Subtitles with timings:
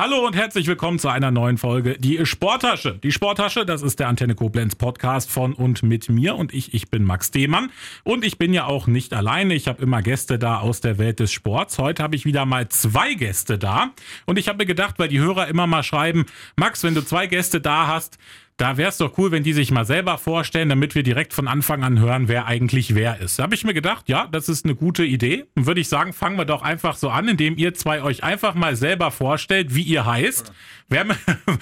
[0.00, 2.98] Hallo und herzlich willkommen zu einer neuen Folge Die Sporttasche.
[3.02, 6.88] Die Sporttasche, das ist der Antenne Koblenz Podcast von und mit mir und ich, ich
[6.88, 7.70] bin Max Demann
[8.02, 9.52] und ich bin ja auch nicht alleine.
[9.52, 11.76] Ich habe immer Gäste da aus der Welt des Sports.
[11.76, 13.90] Heute habe ich wieder mal zwei Gäste da
[14.24, 16.24] und ich habe mir gedacht, weil die Hörer immer mal schreiben,
[16.56, 18.16] Max, wenn du zwei Gäste da hast,
[18.60, 21.48] da wäre es doch cool, wenn die sich mal selber vorstellen, damit wir direkt von
[21.48, 23.38] Anfang an hören, wer eigentlich wer ist.
[23.38, 25.46] Da habe ich mir gedacht, ja, das ist eine gute Idee.
[25.56, 28.54] Und würde ich sagen, fangen wir doch einfach so an, indem ihr zwei euch einfach
[28.54, 30.52] mal selber vorstellt, wie ihr heißt.
[30.90, 31.06] Wer,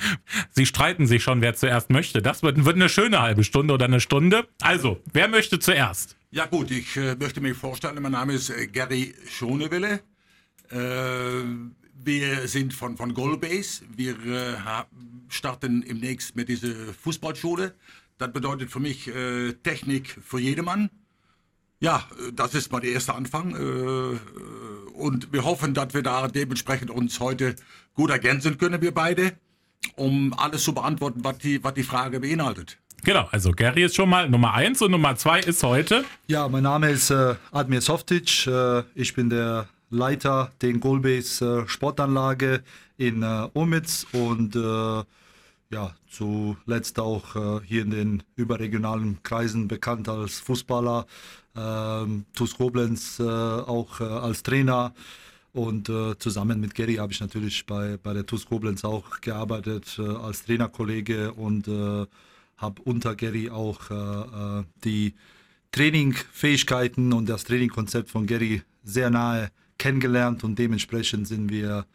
[0.51, 2.21] Sie streiten sich schon, wer zuerst möchte.
[2.21, 4.49] Das wird, wird eine schöne halbe Stunde oder eine Stunde.
[4.61, 6.17] Also, wer möchte zuerst?
[6.33, 10.01] Ja gut, ich äh, möchte mich vorstellen, mein Name ist äh, Gary Schonewille.
[10.73, 11.45] Äh,
[12.05, 13.83] wir sind von, von Goalbase.
[13.95, 14.57] Wir äh,
[15.29, 17.75] starten demnächst mit dieser Fußballschule.
[18.19, 20.91] Das bedeutet für mich äh, Technik für jedermann.
[21.81, 22.03] Ja,
[22.33, 23.55] das ist mal der erste Anfang.
[23.55, 24.19] Äh,
[24.95, 27.55] und wir hoffen, dass wir da dementsprechend uns heute
[27.95, 29.33] gut ergänzen können, wir beide,
[29.95, 32.79] um alles zu beantworten, was die, was die Frage beinhaltet.
[33.05, 36.05] Genau, also Gary ist schon mal Nummer eins und Nummer zwei ist heute.
[36.27, 38.47] Ja, mein Name ist äh, Admir Softic.
[38.49, 42.63] Äh, ich bin der Leiter der Goalbase äh, Sportanlage
[42.97, 45.05] in äh, Omitz und äh,
[45.71, 51.07] ja, zuletzt auch äh, hier in den überregionalen Kreisen bekannt als Fußballer,
[51.57, 54.95] ähm, TuS Koblenz äh, auch äh, als Trainer.
[55.55, 60.45] Und zusammen mit Gary habe ich natürlich bei, bei der TuS Koblenz auch gearbeitet als
[60.45, 61.67] Trainerkollege und
[62.59, 63.81] habe unter Gary auch
[64.85, 65.15] die
[65.73, 71.87] Trainingfähigkeiten und das Trainingkonzept von Gary sehr nahe kennengelernt und dementsprechend sind wir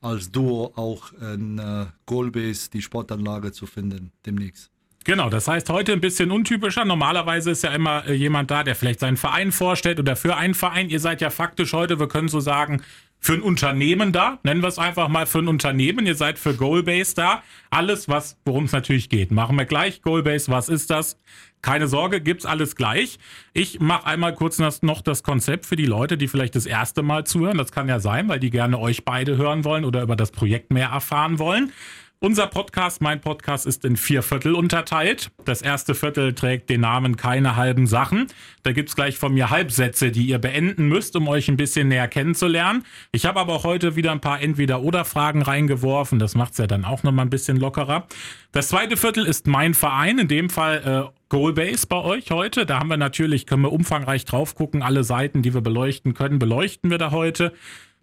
[0.00, 4.70] als Duo auch in äh, Goalbase die Sportanlage zu finden demnächst.
[5.04, 6.84] Genau, das heißt heute ein bisschen untypischer.
[6.84, 10.54] Normalerweise ist ja immer äh, jemand da, der vielleicht seinen Verein vorstellt oder für einen
[10.54, 10.90] Verein.
[10.90, 12.82] Ihr seid ja faktisch heute, wir können so sagen,
[13.20, 14.38] für ein Unternehmen da.
[14.42, 16.06] Nennen wir es einfach mal für ein Unternehmen.
[16.06, 17.42] Ihr seid für Goalbase da.
[17.70, 19.30] Alles, was, worum es natürlich geht.
[19.30, 20.02] Machen wir gleich.
[20.02, 21.16] Goalbase, was ist das?
[21.62, 23.18] Keine Sorge, gibt's alles gleich.
[23.52, 27.24] Ich mache einmal kurz noch das Konzept für die Leute, die vielleicht das erste Mal
[27.24, 27.58] zuhören.
[27.58, 30.72] Das kann ja sein, weil die gerne euch beide hören wollen oder über das Projekt
[30.72, 31.72] mehr erfahren wollen.
[32.20, 35.30] Unser Podcast, mein Podcast, ist in vier Viertel unterteilt.
[35.44, 38.26] Das erste Viertel trägt den Namen Keine halben Sachen.
[38.64, 42.08] Da gibt's gleich von mir Halbsätze, die ihr beenden müsst, um euch ein bisschen näher
[42.08, 42.84] kennenzulernen.
[43.12, 46.18] Ich habe aber auch heute wieder ein paar Entweder-Oder-Fragen reingeworfen.
[46.18, 48.08] Das macht's ja dann auch nochmal ein bisschen lockerer.
[48.50, 52.64] Das zweite Viertel ist mein Verein, in dem Fall äh, Goalbase bei euch heute.
[52.64, 54.82] Da haben wir natürlich, können wir umfangreich drauf gucken.
[54.82, 57.52] Alle Seiten, die wir beleuchten können, beleuchten wir da heute.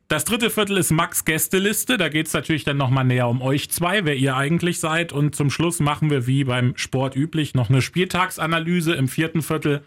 [0.07, 1.97] Das dritte Viertel ist Max Gästeliste.
[1.97, 5.11] Da geht es natürlich dann nochmal näher um euch zwei, wer ihr eigentlich seid.
[5.11, 9.83] Und zum Schluss machen wir wie beim Sport üblich noch eine Spieltagsanalyse im vierten Viertel.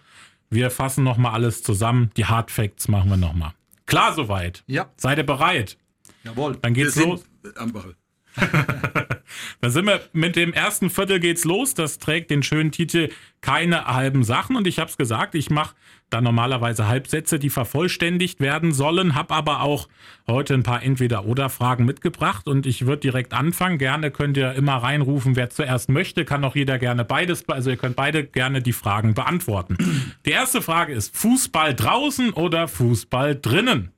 [0.50, 2.10] Wir fassen nochmal alles zusammen.
[2.16, 3.52] Die Hard Facts machen wir nochmal.
[3.86, 4.64] Klar soweit?
[4.66, 4.90] Ja.
[4.96, 5.78] Seid ihr bereit?
[6.24, 6.58] Jawohl.
[6.60, 7.24] Dann geht's los.
[7.54, 7.94] Am Ball.
[9.60, 11.74] Dann sind wir mit dem ersten Viertel geht's los.
[11.74, 14.56] Das trägt den schönen Titel Keine halben Sachen.
[14.56, 15.74] Und ich habe es gesagt, ich mache
[16.10, 19.88] da normalerweise Halbsätze, die vervollständigt werden sollen, habe aber auch
[20.26, 23.78] heute ein paar Entweder-Oder-Fragen mitgebracht und ich würde direkt anfangen.
[23.78, 27.76] Gerne könnt ihr immer reinrufen, wer zuerst möchte, kann auch jeder gerne beides, also ihr
[27.76, 29.76] könnt beide gerne die Fragen beantworten.
[30.24, 33.92] Die erste Frage ist Fußball draußen oder Fußball drinnen?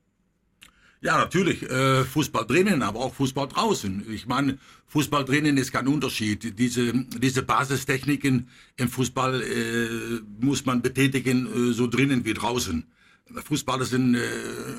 [1.02, 1.62] Ja, natürlich.
[1.62, 4.04] Äh, Fußball drinnen, aber auch Fußball draußen.
[4.12, 6.58] Ich meine, Fußball drinnen ist kein Unterschied.
[6.58, 12.84] Diese, diese Basistechniken im Fußball äh, muss man betätigen, äh, so drinnen wie draußen.
[13.34, 14.20] Fußball ist ein, äh,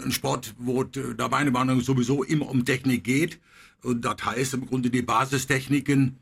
[0.05, 3.39] ein Sport, wo da meine Meinung sowieso immer um Technik geht.
[3.81, 6.17] Und das heißt im Grunde die Basistechniken,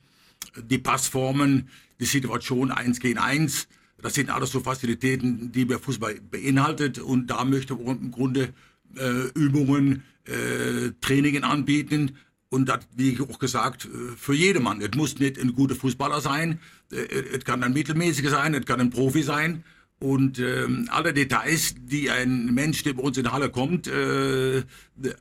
[0.64, 1.68] die Passformen,
[2.00, 3.68] die Situation eins gegen eins.
[4.02, 7.00] Das sind alles so Facilitäten, die der Fußball beinhaltet.
[7.00, 8.54] Und da möchte man im Grunde
[8.98, 12.18] äh, Übungen, äh, Trainingen anbieten.
[12.50, 14.82] Und das, wie ich auch gesagt, äh, für jedermann.
[14.82, 16.60] Es muss nicht ein guter Fußballer sein,
[16.92, 16.98] äh,
[17.36, 19.64] es kann ein mittelmäßiger sein, es kann ein Profi sein.
[20.00, 24.64] Und ähm, alle Details, die ein Mensch, der bei uns in Halle kommt, äh,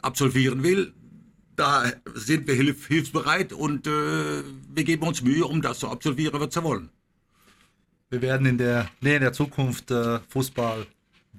[0.00, 0.93] absolvieren will,
[1.56, 6.41] da sind wir hilf hilfsbereit und äh, wir geben uns Mühe, um das zu absolvieren,
[6.41, 6.91] was wir wollen.
[8.11, 10.87] Wir werden in der Nähe der Zukunft äh, Fußball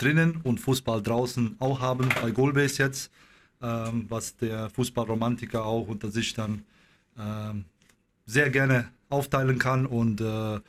[0.01, 3.11] drinnen und Fußball draußen auch haben, bei Goalbase jetzt,
[3.61, 6.63] ähm, was der Fußballromantiker auch unter sich dann
[7.17, 7.65] ähm,
[8.25, 9.85] sehr gerne aufteilen kann.
[9.85, 10.59] Und äh,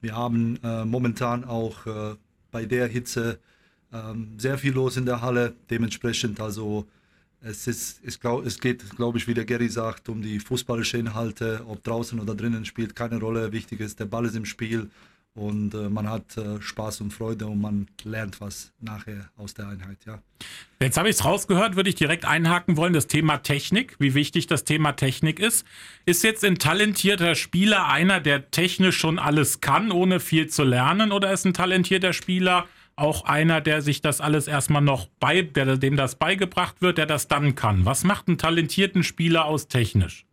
[0.00, 2.14] wir haben äh, momentan auch äh,
[2.50, 3.38] bei der Hitze
[3.92, 5.54] ähm, sehr viel los in der Halle.
[5.70, 6.86] Dementsprechend also
[7.40, 10.96] es, ist, ich glaub, es geht, glaube ich, wie der Gary sagt, um die fußballische
[10.98, 13.52] Inhalte, ob draußen oder drinnen spielt keine Rolle.
[13.52, 14.90] Wichtig ist, der Ball ist im Spiel
[15.34, 19.68] und äh, man hat äh, Spaß und Freude und man lernt was nachher aus der
[19.68, 20.22] Einheit, ja.
[20.80, 24.46] Jetzt habe ich es rausgehört, würde ich direkt einhaken wollen, das Thema Technik, wie wichtig
[24.46, 25.66] das Thema Technik ist.
[26.06, 31.10] Ist jetzt ein talentierter Spieler einer, der technisch schon alles kann, ohne viel zu lernen,
[31.10, 32.66] oder ist ein talentierter Spieler
[32.96, 37.06] auch einer, der sich das alles erstmal noch bei, der, dem das beigebracht wird, der
[37.06, 37.84] das dann kann?
[37.84, 40.26] Was macht einen talentierten Spieler aus technisch?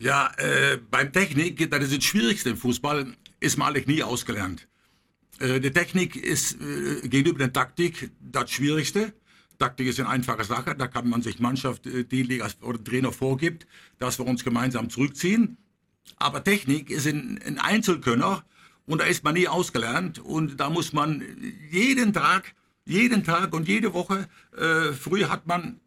[0.00, 3.06] Ja, äh, beim Technik, das ist das Schwierigste im Fußball,
[3.40, 4.68] ist eigentlich nie ausgelernt.
[5.38, 9.12] Äh, die Technik ist äh, gegenüber der Taktik das Schwierigste.
[9.58, 13.12] Taktik ist eine einfache Sache, da kann man sich Mannschaft, äh, die Liga oder Trainer
[13.12, 13.66] vorgibt,
[13.98, 15.58] dass wir uns gemeinsam zurückziehen.
[16.16, 18.44] Aber Technik ist ein, ein Einzelkönner
[18.86, 21.22] und da ist man nie ausgelernt und da muss man
[21.70, 22.54] jeden Tag,
[22.86, 25.80] jeden Tag und jede Woche, äh, früher hat man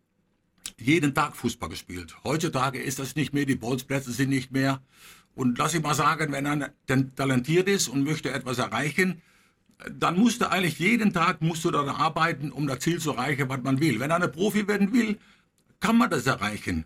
[0.78, 2.16] jeden Tag Fußball gespielt.
[2.24, 4.82] Heutzutage ist das nicht mehr, die Bolzplätze sind nicht mehr.
[5.36, 6.72] Und lass ich mal sagen, wenn einer
[7.16, 9.22] talentiert ist und möchte etwas erreichen,
[9.90, 13.50] dann musst du eigentlich jeden Tag musst du daran arbeiten, um das Ziel zu erreichen,
[13.50, 14.00] was man will.
[14.00, 15.18] Wenn einer Profi werden will,
[15.80, 16.86] kann man das erreichen.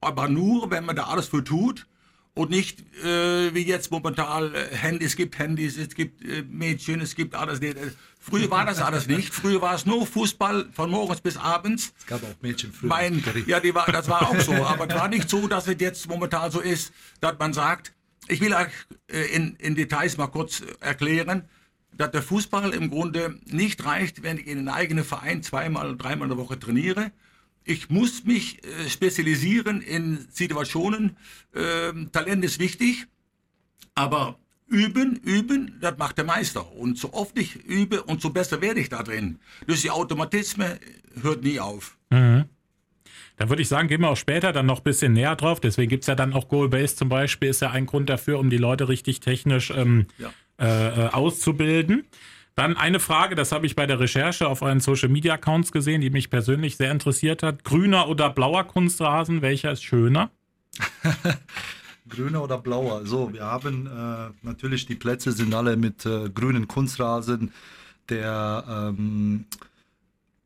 [0.00, 1.86] Aber nur, wenn man da alles für tut
[2.34, 7.00] und nicht äh, wie jetzt momentan äh, Handys, es gibt Handys, es gibt äh, Mädchen,
[7.00, 7.60] es gibt alles.
[7.60, 7.74] Äh,
[8.18, 9.34] früher war das alles nicht.
[9.34, 11.92] Früher war es nur Fußball von morgens bis abends.
[11.98, 12.88] Es gab auch Mädchen früher.
[12.88, 14.52] Mein, ja, die war, das war auch so.
[14.52, 17.92] Aber es war nicht so, dass es jetzt momentan so ist, dass man sagt,
[18.28, 18.72] ich will euch
[19.08, 21.48] äh, in, in Details mal kurz erklären,
[21.92, 26.30] dass der Fußball im Grunde nicht reicht, wenn ich in einem eigenen Verein zweimal dreimal
[26.30, 27.10] in der Woche trainiere
[27.64, 31.16] ich muss mich äh, spezialisieren in Situationen.
[31.54, 33.06] Ähm, Talent ist wichtig,
[33.94, 36.72] aber üben, üben, das macht der Meister.
[36.72, 39.38] Und so oft ich übe, umso besser werde ich da drin.
[39.66, 40.78] Durch die Automatismen
[41.22, 41.96] hört nie auf.
[42.10, 42.44] Mhm.
[43.36, 45.60] Da würde ich sagen, gehen wir auch später dann noch ein bisschen näher drauf.
[45.60, 48.50] Deswegen gibt es ja dann auch Goal-Base zum Beispiel, ist ja ein Grund dafür, um
[48.50, 50.30] die Leute richtig technisch ähm, ja.
[50.58, 52.04] äh, äh auszubilden.
[52.54, 56.00] Dann eine Frage, das habe ich bei der Recherche auf euren Social Media Accounts gesehen,
[56.00, 57.64] die mich persönlich sehr interessiert hat.
[57.64, 60.30] Grüner oder blauer Kunstrasen, welcher ist schöner?
[62.08, 63.06] grüner oder blauer?
[63.06, 67.52] So, wir haben äh, natürlich die Plätze sind alle mit äh, grünen Kunstrasen,
[68.08, 69.46] der ähm,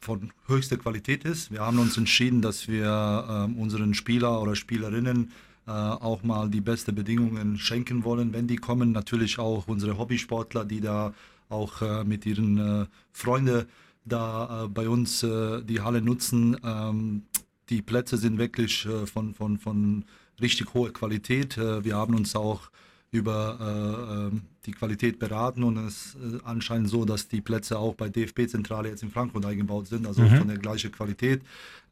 [0.00, 1.50] von höchster Qualität ist.
[1.50, 5.32] Wir haben uns entschieden, dass wir äh, unseren Spieler oder Spielerinnen
[5.66, 8.92] äh, auch mal die besten Bedingungen schenken wollen, wenn die kommen.
[8.92, 11.14] Natürlich auch unsere Hobbysportler, die da
[11.48, 13.66] auch äh, mit ihren äh, Freunden
[14.04, 16.56] da äh, bei uns äh, die Halle nutzen.
[16.62, 17.22] Ähm,
[17.70, 20.04] die Plätze sind wirklich äh, von, von, von
[20.40, 21.56] richtig hoher Qualität.
[21.56, 22.70] Äh, wir haben uns auch
[23.10, 28.08] über ähm, die Qualität beraten und es ist anscheinend so, dass die Plätze auch bei
[28.08, 30.36] DFB-Zentrale jetzt in Frankfurt eingebaut sind, also mhm.
[30.36, 31.40] von der gleichen Qualität.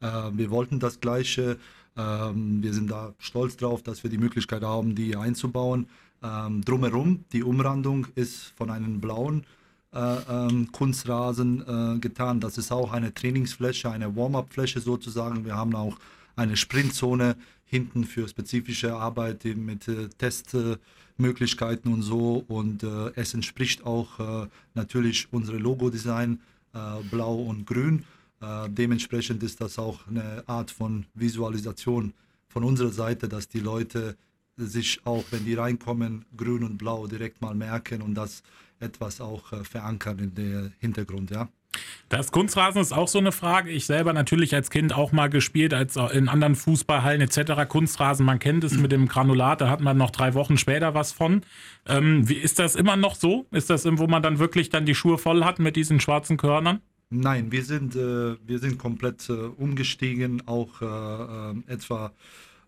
[0.01, 1.57] wir wollten das Gleiche.
[1.95, 5.87] Ähm, wir sind da stolz drauf, dass wir die Möglichkeit haben, die einzubauen.
[6.23, 9.45] Ähm, drumherum, die Umrandung ist von einem blauen
[9.93, 12.39] äh, ähm, Kunstrasen äh, getan.
[12.39, 15.45] Das ist auch eine Trainingsfläche, eine Warm-up-Fläche sozusagen.
[15.45, 15.97] Wir haben auch
[16.35, 17.35] eine Sprintzone
[17.65, 22.43] hinten für spezifische Arbeit mit äh, Testmöglichkeiten und so.
[22.47, 26.39] Und äh, es entspricht auch äh, natürlich unserem Logo-Design,
[26.73, 26.79] äh,
[27.11, 28.03] blau und grün.
[28.67, 32.13] dementsprechend ist das auch eine Art von Visualisation
[32.49, 34.17] von unserer Seite, dass die Leute
[34.57, 38.43] sich auch, wenn die reinkommen, grün und blau direkt mal merken und das
[38.79, 41.49] etwas auch äh, verankern in der Hintergrund, ja.
[42.09, 43.71] Das Kunstrasen ist auch so eine Frage.
[43.71, 47.67] Ich selber natürlich als Kind auch mal gespielt, als in anderen Fußballhallen etc.
[47.67, 51.11] Kunstrasen, man kennt es mit dem Granulat, da hat man noch drei Wochen später was
[51.11, 51.41] von.
[51.87, 53.47] Ähm, wie ist das immer noch so?
[53.49, 56.81] Ist das, wo man dann wirklich dann die Schuhe voll hat mit diesen schwarzen Körnern?
[57.09, 62.11] Nein, wir sind, äh, wir sind komplett äh, umgestiegen, auch äh, äh etwa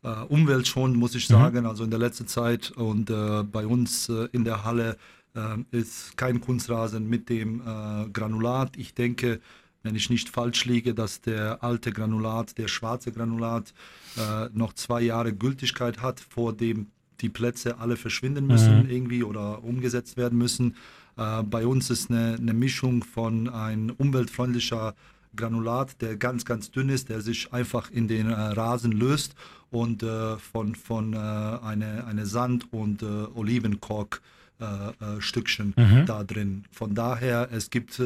[0.05, 1.33] äh, umweltschonend, muss ich mhm.
[1.33, 1.59] sagen.
[1.62, 1.65] Mhm.
[1.67, 4.97] Also in der letzten Zeit und äh, bei uns äh, in der Halle
[5.35, 8.77] äh, ist kein Kunstrasen mit dem äh, Granulat.
[8.77, 9.41] Ich denke,
[9.83, 13.74] wenn ich nicht falsch liege, dass der alte Granulat, der schwarze Granulat,
[14.17, 16.88] äh, noch zwei Jahre Gültigkeit hat, vor dem
[17.21, 18.89] die Plätze alle verschwinden müssen mhm.
[18.89, 20.75] irgendwie oder umgesetzt werden müssen.
[21.15, 24.95] bei uns ist eine, eine Mischung von ein umweltfreundlicher
[25.36, 29.36] Granulat, der ganz, ganz dünn ist, der sich einfach in den äh, Rasen löst
[29.72, 34.22] und äh, von, von äh, eine, eine Sand- und äh, Olivenkork
[34.62, 36.05] äh, äh, Stückchen mhm.
[36.05, 36.63] da drin.
[36.71, 38.05] Von daher, es gibt äh,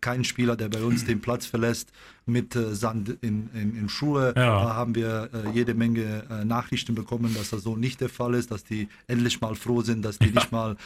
[0.00, 1.90] keinen Spieler, der bei uns den Platz verlässt
[2.26, 4.34] mit Sand in, in, in Schuhe.
[4.36, 4.64] Ja.
[4.64, 8.64] Da haben wir jede Menge Nachrichten bekommen, dass das so nicht der Fall ist, dass
[8.64, 10.32] die endlich mal froh sind, dass die ja.
[10.32, 10.76] nicht mal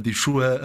[0.00, 0.62] die Schuhe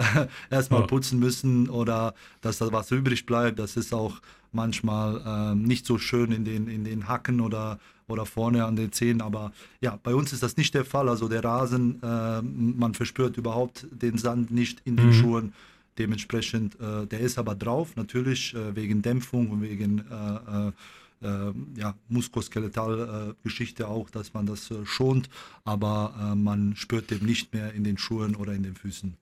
[0.50, 0.86] erstmal ja.
[0.86, 3.58] putzen müssen oder dass da was übrig bleibt.
[3.58, 7.78] Das ist auch manchmal äh, nicht so schön in den, in den Hacken oder
[8.12, 9.20] oder vorne an den Zehen.
[9.20, 11.08] Aber ja, bei uns ist das nicht der Fall.
[11.08, 15.12] Also der Rasen, äh, man verspürt überhaupt den Sand nicht in den mhm.
[15.12, 15.52] Schuhen.
[15.98, 21.52] Dementsprechend, äh, der ist aber drauf, natürlich äh, wegen Dämpfung und wegen äh, äh, äh
[21.76, 25.28] ja, Muskuloskeletal-Geschichte auch, dass man das schont,
[25.64, 29.14] aber man spürt dem nicht mehr in den Schuhen oder in den Füßen.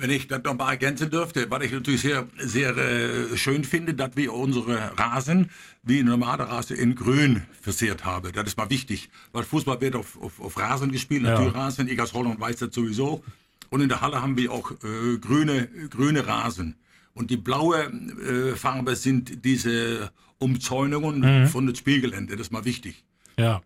[0.00, 4.16] Wenn ich das nochmal ergänzen dürfte, was ich natürlich sehr, sehr äh, schön finde, dass
[4.16, 5.50] wir unsere Rasen
[5.82, 8.32] wie normale Rasen in Grün versiert haben.
[8.32, 11.30] Das ist mal wichtig, weil Fußball wird auf, auf, auf Rasen gespielt, ja.
[11.30, 13.22] natürlich Rasen, Egas Holland weiß das sowieso.
[13.68, 16.76] Und in der Halle haben wir auch äh, grüne, grüne Rasen.
[17.12, 21.46] Und die blaue äh, Farbe sind diese Umzäunungen mhm.
[21.46, 22.36] von dem Spielgelände.
[22.36, 23.04] Das ist mal wichtig.
[23.40, 23.62] Ja.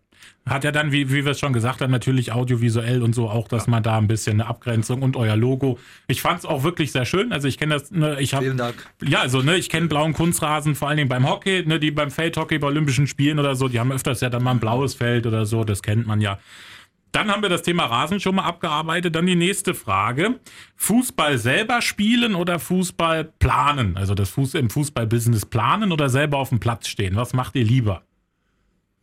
[0.47, 3.47] Hat ja dann, wie, wie wir es schon gesagt haben, natürlich audiovisuell und so auch,
[3.47, 5.79] dass man da ein bisschen eine Abgrenzung und euer Logo.
[6.07, 7.33] Ich fand es auch wirklich sehr schön.
[7.33, 8.45] Also ich kenne das, ne, ich habe.
[8.45, 8.75] Vielen Dank.
[9.03, 12.11] Ja, also ne, ich kenne blauen Kunstrasen, vor allen Dingen beim Hockey, ne, die beim
[12.11, 15.25] Feldhockey bei Olympischen Spielen oder so, die haben öfters ja dann mal ein blaues Feld
[15.25, 16.37] oder so, das kennt man ja.
[17.15, 19.15] Dann haben wir das Thema Rasen schon mal abgearbeitet.
[19.15, 20.41] Dann die nächste Frage.
[20.75, 23.95] Fußball selber spielen oder Fußball planen?
[23.95, 27.15] Also das Fuß im Fußballbusiness planen oder selber auf dem Platz stehen?
[27.15, 28.04] Was macht ihr lieber?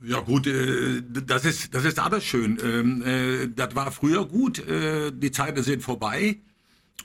[0.04, 2.58] Ja gut, äh, das ist das ist alles schön.
[2.62, 4.58] Ähm, äh, das war früher gut.
[4.66, 6.38] Äh, die Zeiten sind vorbei.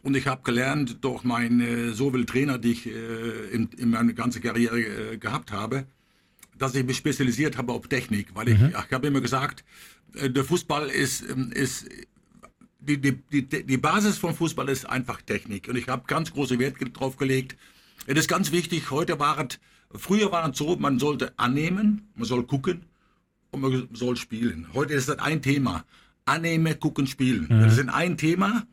[0.04, 4.42] Und ich habe gelernt durch meine so viele Trainer, die ich in, in meiner ganzen
[4.42, 5.86] Karriere gehabt habe,
[6.58, 8.28] dass ich mich spezialisiert habe auf Technik.
[8.34, 8.70] Weil ich, mhm.
[8.70, 9.66] ich habe immer gesagt,
[10.14, 11.90] der Fußball ist, ähm, ist
[12.80, 15.68] die, die, die, die Basis vom Fußball ist einfach Technik.
[15.68, 17.58] Und ich habe ganz große Wert drauf gelegt.
[18.06, 19.60] Es ist ganz wichtig, heute war es
[19.94, 22.86] Früher war es so, man sollte annehmen, man soll gucken
[23.52, 24.68] und man soll spielen.
[24.74, 25.86] Heute ist das ein Thema.
[26.26, 27.48] Annehmen, gucken, spielen.
[27.50, 27.62] Mhm.
[27.62, 28.68] Das ist ein Thema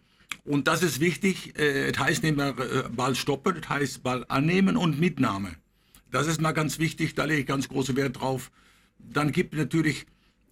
[0.45, 1.59] und das ist wichtig.
[1.59, 5.53] Äh, es heißt nicht mehr äh, Ball stoppen, es heißt Ball annehmen und Mitnahme.
[6.11, 8.51] Das ist mal ganz wichtig, da lege ich ganz großen Wert drauf.
[8.99, 10.07] Dann gibt es natürlich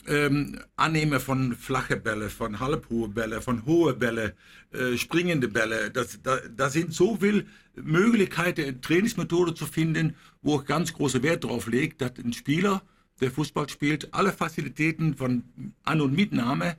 [0.06, 4.34] ähm, Annehme von flache Bälle, von halbhohe Bälle, von hohe Bälle,
[4.72, 5.90] äh, springende Bälle.
[5.90, 7.44] Das, da, da sind so viele
[7.74, 12.82] Möglichkeiten, Trainingsmethode zu finden, wo ich ganz großen Wert drauf lege, dass ein Spieler,
[13.20, 15.44] der Fußball spielt, alle Facilitäten von
[15.84, 16.76] An- und Mitnahme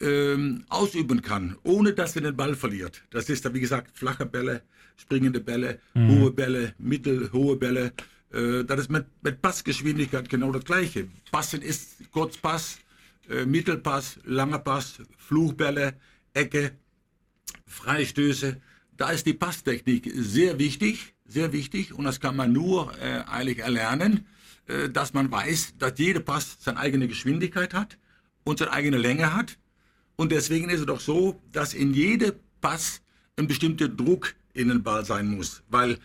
[0.00, 3.02] ähm, ausüben kann, ohne dass er den Ball verliert.
[3.10, 4.62] Das ist da, wie gesagt, flache Bälle,
[4.96, 6.08] springende Bälle, mhm.
[6.08, 7.92] hohe Bälle, mittelhohe Bälle.
[8.32, 11.08] Äh, das ist mit, mit Passgeschwindigkeit genau das Gleiche.
[11.30, 12.78] Passen ist Kurzpass,
[13.28, 15.94] äh, Mittelpass, langer Pass, Fluchbälle,
[16.34, 16.72] Ecke,
[17.66, 18.60] Freistöße.
[18.96, 23.60] Da ist die Passtechnik sehr wichtig, sehr wichtig und das kann man nur äh, eigentlich
[23.60, 24.26] erlernen,
[24.66, 27.98] äh, dass man weiß, dass jeder Pass seine eigene Geschwindigkeit hat
[28.44, 29.58] und seine eigene Länge hat.
[30.16, 33.00] Und deswegen ist es doch so, dass in jedem Pass
[33.36, 35.98] ein bestimmter Druck in den Ball sein muss, weil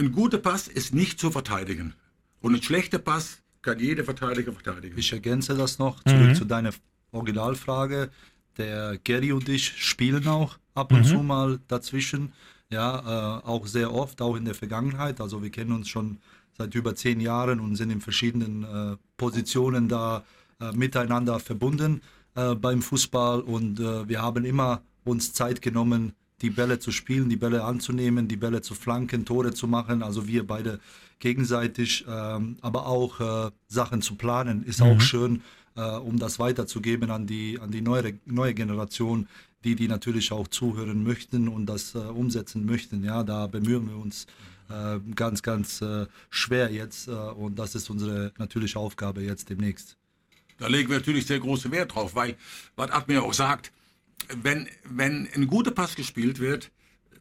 [0.00, 1.94] ein guter Pass ist nicht zu verteidigen.
[2.40, 4.98] Und ein schlechter Pass kann jeder Verteidiger verteidigen.
[4.98, 6.34] Ich ergänze das noch zurück mhm.
[6.34, 6.70] zu deiner
[7.12, 8.10] Originalfrage.
[8.56, 11.04] Der Gary und ich spielen auch ab und mhm.
[11.04, 12.32] zu mal dazwischen.
[12.70, 15.20] Ja, äh, auch sehr oft, auch in der Vergangenheit.
[15.20, 16.18] Also wir kennen uns schon
[16.56, 20.24] seit über zehn Jahren und sind in verschiedenen äh, Positionen da
[20.60, 22.00] äh, miteinander verbunden
[22.36, 23.40] äh, beim Fußball.
[23.40, 28.28] Und äh, wir haben immer uns Zeit genommen, die Bälle zu spielen, die Bälle anzunehmen,
[28.28, 30.02] die Bälle zu flanken, Tore zu machen.
[30.02, 30.80] Also wir beide
[31.18, 34.86] gegenseitig, ähm, aber auch äh, Sachen zu planen, ist mhm.
[34.86, 35.42] auch schön,
[35.76, 39.28] äh, um das weiterzugeben an die, an die neue, neue Generation,
[39.64, 43.04] die, die natürlich auch zuhören möchten und das äh, umsetzen möchten.
[43.04, 44.26] Ja, da bemühen wir uns
[44.70, 49.96] äh, ganz, ganz äh, schwer jetzt äh, und das ist unsere natürliche Aufgabe jetzt demnächst.
[50.58, 52.36] Da legen wir natürlich sehr großen Wert drauf, weil,
[52.76, 53.72] was Admir auch sagt,
[54.42, 56.70] wenn, wenn ein guter Pass gespielt wird,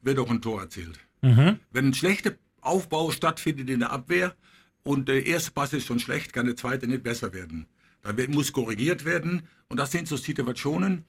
[0.02, 1.00] wird auch ein Tor erzielt.
[1.22, 1.60] Mhm.
[1.72, 4.36] Wenn ein schlechter Aufbau stattfindet in der Abwehr
[4.84, 7.68] und der erste Pass ist schon schlecht, kann der zweite nicht besser werden.
[8.02, 11.04] Da muss korrigiert werden und das sind so Situationen.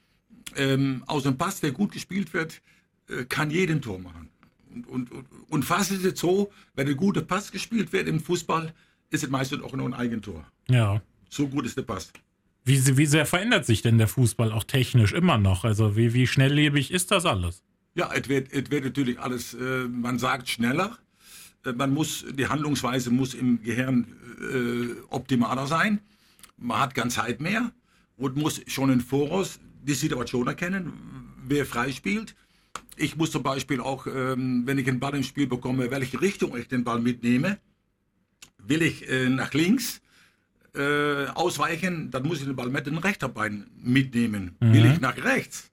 [0.57, 2.61] Ähm, aus einem Pass, der gut gespielt wird,
[3.09, 4.29] äh, kann jeden Tor machen.
[4.73, 8.21] Und, und, und, und fast ist es so, wenn ein guter Pass gespielt wird im
[8.21, 8.73] Fußball,
[9.11, 10.45] ist es meistens auch noch ein Eigentor.
[10.69, 11.01] Ja.
[11.29, 12.13] So gut ist der Pass.
[12.65, 15.65] Wie, wie sehr verändert sich denn der Fußball auch technisch immer noch?
[15.65, 17.63] Also wie, wie schnelllebig ist das alles?
[17.95, 20.99] Ja, es wird, es wird natürlich alles, äh, man sagt schneller.
[21.65, 24.07] Äh, man muss, die Handlungsweise muss im Gehirn
[24.41, 26.01] äh, optimaler sein.
[26.57, 27.73] Man hat keine Zeit mehr
[28.17, 30.93] und muss schon im Voraus die Situation erkennen,
[31.47, 32.35] wer frei spielt.
[32.97, 36.57] Ich muss zum Beispiel auch, ähm, wenn ich einen Ball im Spiel bekomme, welche Richtung
[36.57, 37.59] ich den Ball mitnehme.
[38.59, 40.03] Will ich äh, nach links,
[40.75, 44.57] äh, ausweichen, dann muss ich den Ball mit dem rechten Bein mitnehmen.
[44.61, 44.73] Mhm.
[44.73, 45.71] Will ich nach rechts,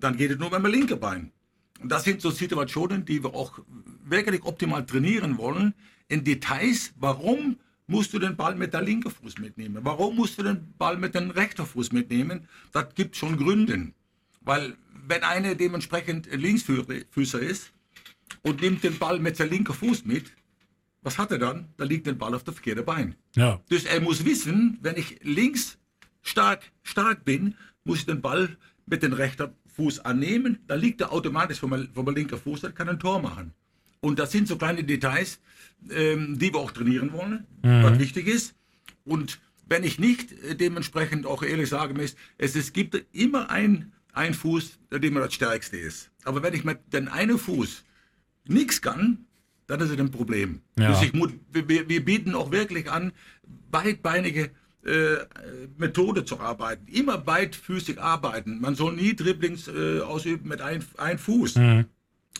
[0.00, 1.32] dann geht es nur mit dem linken Bein.
[1.80, 3.58] Und das sind so Situationen, die wir auch
[4.04, 5.74] wirklich optimal trainieren wollen.
[6.08, 9.78] In Details, warum musst du den Ball mit der linken Fuß mitnehmen?
[9.82, 12.48] Warum musst du den Ball mit dem rechten Fuß mitnehmen?
[12.72, 13.92] Das gibt schon Gründe.
[14.40, 17.72] Weil wenn einer dementsprechend Linksfüßer ist
[18.42, 20.32] und nimmt den Ball mit der linken Fuß mit,
[21.04, 21.68] was hat er dann?
[21.76, 23.14] Da liegt der Ball auf der verkehrten Bein.
[23.36, 23.60] Ja.
[23.68, 25.78] Dus er muss wissen, wenn ich links
[26.22, 28.56] stark, stark bin, muss ich den Ball
[28.86, 30.60] mit dem rechten Fuß annehmen.
[30.66, 33.52] Da liegt er automatisch vom, vom linken Fuß, der kann ein Tor machen.
[34.00, 35.40] Und das sind so kleine Details,
[35.90, 38.54] ähm, die wir auch trainieren wollen, was wichtig ist.
[39.04, 43.92] Und wenn ich nicht äh, dementsprechend auch ehrlich sagen muss, es, es gibt immer ein,
[44.12, 46.10] ein Fuß, der immer das stärkste ist.
[46.24, 47.84] Aber wenn ich mit dem einen Fuß
[48.46, 49.26] nichts kann,
[49.66, 50.60] dann ist es ein Problem.
[50.78, 51.00] Ja.
[51.52, 53.12] Wir, wir bieten auch wirklich an,
[53.70, 54.50] beidbeinige
[54.84, 55.16] äh,
[55.78, 56.86] Methode zu arbeiten.
[56.88, 58.60] Immer beidfüßig arbeiten.
[58.60, 61.58] Man soll nie Dribblings äh, ausüben mit ein, ein Fuß.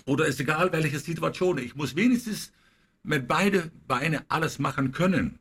[0.06, 1.58] Oder ist egal, welche Situation.
[1.58, 2.52] Ich muss wenigstens
[3.02, 5.38] mit beide Beine alles machen können.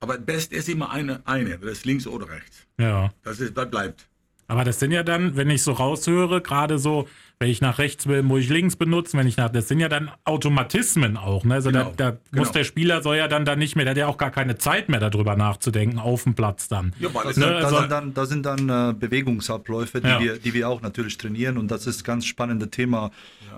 [0.00, 2.66] Aber best ist immer eine, eine, das ist links oder rechts.
[2.78, 3.12] Ja.
[3.22, 4.08] Das, ist, das bleibt.
[4.46, 7.08] Aber das sind ja dann, wenn ich so raushöre, gerade so,
[7.38, 9.88] wenn ich nach rechts will, muss ich links benutzen, wenn ich nach, das sind ja
[9.88, 11.54] dann Automatismen auch, ne?
[11.54, 12.42] Also Genau, da, da genau.
[12.42, 14.56] muss der Spieler soll ja dann da nicht mehr, der hat ja auch gar keine
[14.58, 16.92] Zeit mehr darüber nachzudenken auf dem Platz dann.
[17.00, 20.20] Ja, weil Ne, sind, das also- sind dann, das sind dann äh, Bewegungsabläufe, die, Ja.
[20.20, 21.58] wir, die wir auch natürlich trainieren.
[21.58, 23.10] Und das ist ein ganz spannendes Thema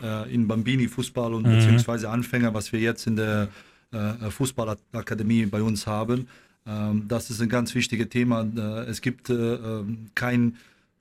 [0.02, 1.50] äh, in Bambini-Fußball und Mhm.
[1.57, 3.49] beziehungsweise Anfänger, was wir jetzt in der
[3.93, 6.28] äh, Fußballakademie bei uns haben.
[6.66, 8.43] Ähm, das ist ein ganz wichtiges Thema.
[8.57, 10.57] Äh, es gibt äh, ähm, kein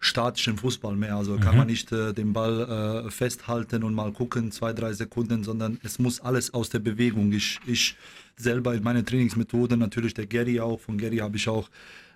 [0.06, 1.16] statischen Fußball mehr.
[1.16, 5.44] Also kann man nicht äh, den Ball äh, festhalten und mal gucken, zwei, drei Sekunden,
[5.44, 7.32] sondern es muss alles aus der Bewegung.
[7.32, 7.96] Ich, ich
[8.38, 11.70] selber in meiner Trainingsmethode, natürlich der Gary auch, von Gary habe ich auch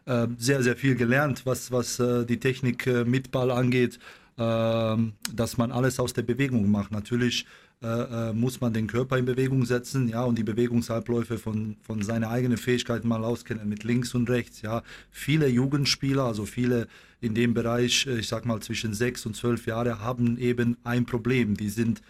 [0.06, 4.00] äh, sehr, sehr viel gelernt, was, was äh, die Technik äh, mit Ball angeht,
[4.38, 6.92] ähm, dass man alles aus der Bewegung macht.
[6.92, 7.46] Natürlich
[7.82, 12.02] äh, äh, muss man den Körper in Bewegung setzen, ja, und die Bewegungsabläufe von, von
[12.02, 14.84] seinen eigenen Fähigkeiten mal auskennen, mit links und rechts, ja.
[15.12, 16.90] Viele Jugendspieler, also viele
[17.22, 21.06] in dem Bereich, äh, ich sag mal zwischen sechs und zwölf Jahre, haben eben ein
[21.06, 21.56] Problem.
[21.56, 22.02] Die sind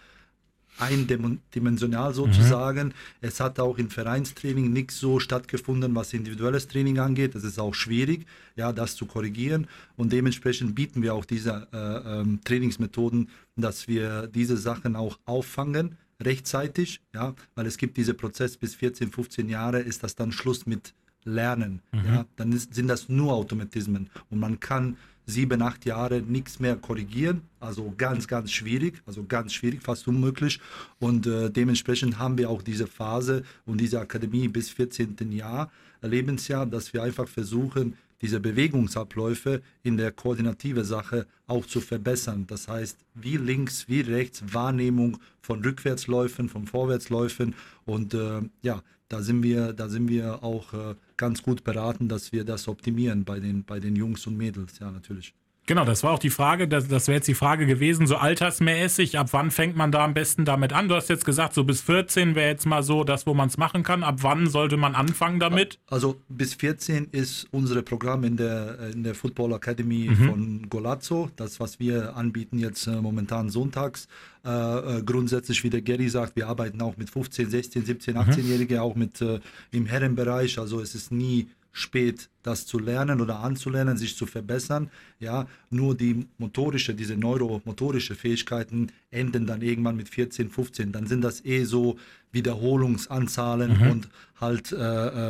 [0.80, 2.94] eindimensional sozusagen.
[3.20, 7.34] Es hat auch im Vereinstraining nichts so stattgefunden, was individuelles Training angeht.
[7.34, 9.66] Das ist auch schwierig, ja, das zu korrigieren.
[9.96, 15.96] Und dementsprechend bieten wir auch diese äh, ähm, Trainingsmethoden, dass wir diese Sachen auch auffangen
[16.22, 20.66] rechtzeitig, ja, weil es gibt diesen Prozess bis 14, 15 Jahre ist das dann Schluss
[20.66, 24.96] mit Lernen, ja, dann ist, sind das nur Automatismen und man kann
[25.30, 27.42] sieben, acht Jahre nichts mehr korrigieren.
[27.58, 30.60] Also ganz, ganz schwierig, also ganz schwierig, fast unmöglich.
[30.98, 35.16] Und äh, dementsprechend haben wir auch diese Phase und diese Akademie bis 14.
[35.32, 35.70] Jahr,
[36.02, 42.46] äh, Lebensjahr, dass wir einfach versuchen, diese Bewegungsabläufe in der koordinative Sache auch zu verbessern.
[42.46, 47.54] Das heißt, wie links, wie rechts, Wahrnehmung von Rückwärtsläufen, von Vorwärtsläufen.
[47.86, 52.32] Und äh, ja, da sind wir, da sind wir auch äh, ganz gut beraten, dass
[52.32, 55.34] wir das optimieren bei den, bei den Jungs und Mädels, ja, natürlich.
[55.66, 59.18] Genau, das war auch die Frage, das, das wäre jetzt die Frage gewesen, so altersmäßig,
[59.18, 60.88] ab wann fängt man da am besten damit an?
[60.88, 63.56] Du hast jetzt gesagt, so bis 14 wäre jetzt mal so das, wo man es
[63.56, 64.02] machen kann.
[64.02, 65.78] Ab wann sollte man anfangen damit?
[65.86, 71.30] Also bis 14 ist unser Programm in der, in der Football Academy von Golazzo.
[71.36, 74.08] Das, was wir anbieten jetzt äh, momentan sonntags.
[74.44, 78.78] Äh, äh, grundsätzlich, wie der Gary sagt, wir arbeiten auch mit 15, 16, 17, 18-Jährigen,
[78.78, 79.38] auch mit äh,
[79.70, 80.58] im Herrenbereich.
[80.58, 84.90] Also es ist nie spät, das zu lernen oder anzulernen, sich zu verbessern.
[85.18, 90.92] Ja, nur die motorische, diese neuromotorische Fähigkeiten enden dann irgendwann mit 14, 15.
[90.92, 91.98] Dann sind das eh so
[92.32, 94.08] Wiederholungsanzahlen und
[94.40, 94.76] halt äh,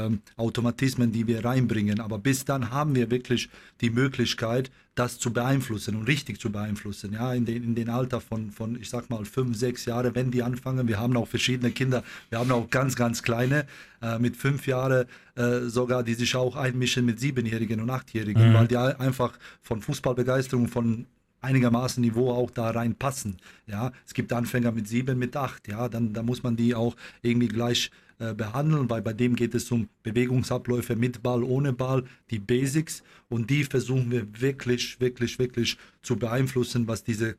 [0.07, 2.01] ähm, Automatismen, die wir reinbringen.
[2.01, 3.49] Aber bis dann haben wir wirklich
[3.81, 7.13] die Möglichkeit, das zu beeinflussen und richtig zu beeinflussen.
[7.15, 10.31] Ja, in den, in den Alter von, von, ich sag mal, fünf, sechs Jahre, wenn
[10.31, 10.87] die anfangen.
[10.89, 12.03] Wir haben auch verschiedene Kinder.
[12.29, 13.67] Wir haben auch ganz, ganz kleine
[14.03, 18.69] äh, mit fünf Jahren äh, sogar, die sich auch einmischen mit Siebenjährigen und Achtjährigen, weil
[18.69, 19.33] die ein- einfach
[19.63, 21.07] von Fußballbegeisterung, von
[21.40, 23.37] einigermaßen Niveau auch da reinpassen.
[23.66, 25.68] Ja, es gibt Anfänger mit sieben, mit acht.
[25.68, 29.55] Ja, dann da muss man die auch irgendwie gleich äh, behandeln, weil bei dem geht
[29.55, 35.38] es um Bewegungsabläufe mit Ball, ohne Ball, die Basics und die versuchen wir wirklich, wirklich,
[35.38, 37.37] wirklich zu beeinflussen, was diese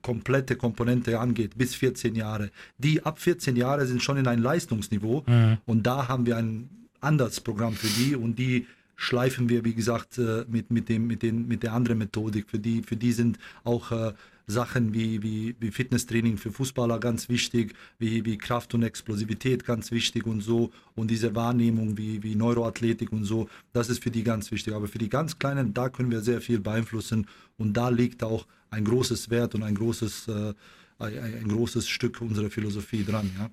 [0.00, 2.50] komplette Komponente angeht, bis 14 Jahre.
[2.78, 5.24] Die ab 14 Jahre sind schon in einem Leistungsniveau
[5.66, 8.66] und da haben wir ein anderes Programm für die und die
[8.98, 12.50] schleifen wir, wie gesagt, äh, mit, mit, dem, mit, den, mit der anderen Methodik.
[12.50, 14.12] Für die, für die sind auch äh,
[14.48, 19.92] Sachen wie, wie, wie Fitnesstraining für Fußballer ganz wichtig, wie, wie Kraft und Explosivität ganz
[19.92, 20.72] wichtig und so.
[20.96, 24.74] Und diese Wahrnehmung wie, wie Neuroathletik und so, das ist für die ganz wichtig.
[24.74, 28.46] Aber für die ganz Kleinen, da können wir sehr viel beeinflussen und da liegt auch
[28.70, 30.54] ein großes Wert und ein großes äh,
[30.98, 33.30] ein, großes Stück unserer Philosophie dran.
[33.38, 33.50] Ja.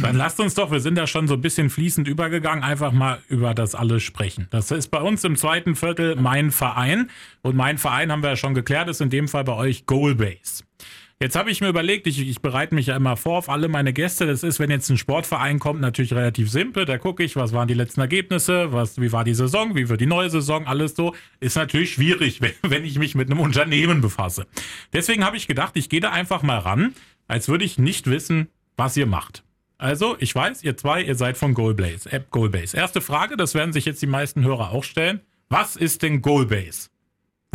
[0.00, 3.20] Dann lasst uns doch, wir sind da schon so ein bisschen fließend übergegangen, einfach mal
[3.28, 4.46] über das alles sprechen.
[4.50, 7.10] Das ist bei uns im zweiten Viertel mein Verein.
[7.42, 10.64] Und mein Verein haben wir ja schon geklärt, ist in dem Fall bei euch Goalbase.
[11.18, 13.94] Jetzt habe ich mir überlegt, ich, ich, bereite mich ja immer vor auf alle meine
[13.94, 14.26] Gäste.
[14.26, 16.84] Das ist, wenn jetzt ein Sportverein kommt, natürlich relativ simpel.
[16.84, 20.02] Da gucke ich, was waren die letzten Ergebnisse, was, wie war die Saison, wie wird
[20.02, 21.14] die neue Saison, alles so.
[21.40, 24.46] Ist natürlich schwierig, wenn, wenn ich mich mit einem Unternehmen befasse.
[24.92, 26.94] Deswegen habe ich gedacht, ich gehe da einfach mal ran,
[27.28, 29.42] als würde ich nicht wissen, was ihr macht.
[29.78, 32.76] Also, ich weiß, ihr zwei, ihr seid von Goalbase, App Goalbase.
[32.76, 35.20] Erste Frage, das werden sich jetzt die meisten Hörer auch stellen.
[35.48, 36.90] Was ist denn Goalbase?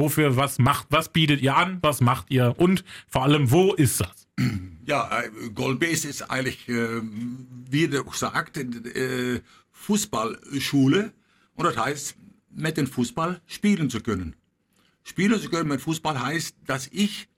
[0.02, 4.02] Wofür, was macht, was bietet ihr an, was macht ihr und vor allem, wo ist
[4.02, 4.28] das?
[4.84, 7.02] Ja, äh, Goalbase ist eigentlich, äh,
[7.70, 11.14] wie du sagt, äh, Fußballschule
[11.54, 12.16] und das heißt,
[12.50, 14.36] mit dem Fußball spielen zu können.
[15.04, 17.30] Spielen zu können mit Fußball heißt, dass ich,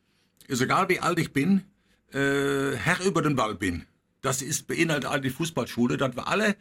[0.48, 1.66] ist egal wie alt ich bin,
[2.12, 3.86] Herr über den Ball bin.
[4.22, 6.56] Das ist beinhaltet all die Fußballschule, dass wir alle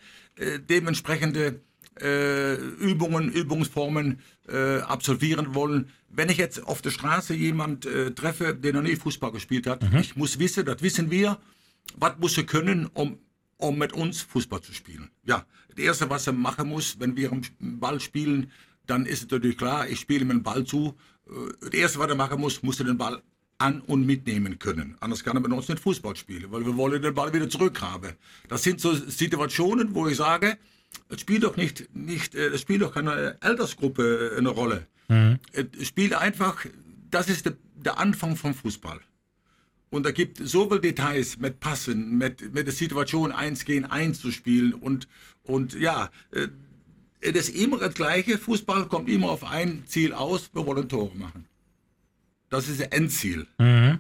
[0.69, 1.61] dementsprechende
[2.01, 5.91] äh, Übungen, Übungsformen äh, absolvieren wollen.
[6.09, 9.83] Wenn ich jetzt auf der Straße jemand äh, treffe, der noch nie Fußball gespielt hat,
[9.83, 9.99] mhm.
[9.99, 11.39] ich muss wissen, das wissen wir,
[11.97, 13.19] was muss er können, um,
[13.57, 15.11] um mit uns Fußball zu spielen.
[15.25, 17.45] Ja, das Erste, was er machen muss, wenn wir einen
[17.81, 18.51] Ball spielen,
[18.87, 20.95] dann ist es natürlich klar, ich spiele mit dem Ball zu.
[21.27, 23.23] Äh, das Erste, was er machen muss, muss er den Ball
[23.59, 24.97] an- und mitnehmen können.
[25.01, 28.15] Anders kann er mit uns nicht Fußball spielen, weil wir wollen den Ball wieder zurückhaben.
[28.49, 30.59] Das sind so Situationen, wo ich sage,
[31.09, 34.87] es spielt doch nicht, nicht es spielt doch keine Altersgruppe eine Rolle.
[35.09, 35.39] Mhm.
[35.53, 36.65] Es spielt einfach,
[37.11, 39.01] das ist der, der Anfang vom Fußball.
[39.91, 44.21] Und da gibt so viele Details mit Passen, mit, mit der Situation 1 gegen 1
[44.21, 45.07] zu spielen und,
[45.43, 46.11] und ja,
[47.21, 48.39] das ist immer das Gleiche.
[48.39, 51.47] Fußball kommt immer auf ein Ziel aus, wir wollen Tore machen.
[52.49, 53.47] Das ist das Endziel.
[53.59, 53.99] Mhm.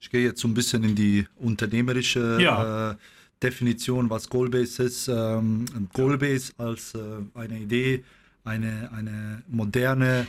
[0.00, 2.92] Ich gehe jetzt so ein bisschen in die unternehmerische ja.
[2.92, 2.96] äh,
[3.42, 5.08] Definition, was Goalbase ist.
[5.08, 6.98] Ähm, Goalbase als äh,
[7.34, 8.04] eine Idee,
[8.44, 10.26] eine, eine moderne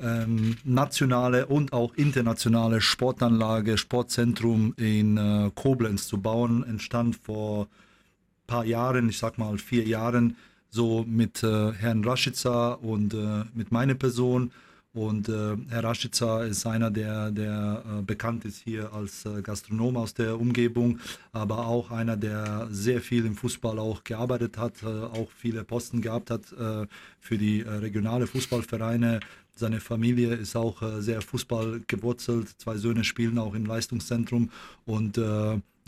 [0.00, 8.46] ähm, nationale und auch internationale Sportanlage, Sportzentrum in äh, Koblenz zu bauen, entstand vor ein
[8.46, 10.36] paar Jahren, ich sag mal vier Jahren,
[10.70, 14.52] so mit äh, Herrn Raschitzer und äh, mit meiner Person
[14.98, 19.96] und äh, Herr Raschica ist einer, der, der äh, bekannt ist hier als äh, Gastronom
[19.96, 20.98] aus der Umgebung,
[21.32, 26.02] aber auch einer, der sehr viel im Fußball auch gearbeitet hat, äh, auch viele Posten
[26.02, 26.86] gehabt hat äh,
[27.20, 29.20] für die äh, regionale Fußballvereine.
[29.58, 32.48] Seine Familie ist auch sehr Fußball gewurzelt.
[32.58, 34.50] Zwei Söhne spielen auch im Leistungszentrum
[34.86, 35.18] und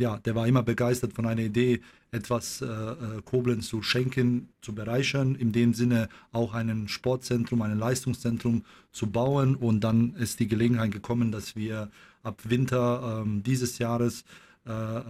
[0.00, 1.80] ja, der war immer begeistert von einer Idee,
[2.10, 7.78] etwas äh, äh, Koblenz zu schenken, zu bereichern, in dem Sinne auch ein Sportzentrum, ein
[7.78, 9.54] Leistungszentrum zu bauen.
[9.54, 11.90] Und dann ist die Gelegenheit gekommen, dass wir
[12.22, 14.24] ab Winter äh, dieses Jahres,
[14.66, 15.02] äh, äh,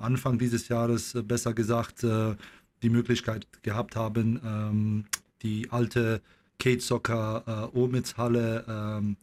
[0.00, 2.04] Anfang dieses Jahres äh, besser gesagt,
[2.82, 5.04] die Möglichkeit gehabt haben, ähm,
[5.42, 6.22] die alte
[6.60, 9.16] Kate Soccer Omitz Halle ähm,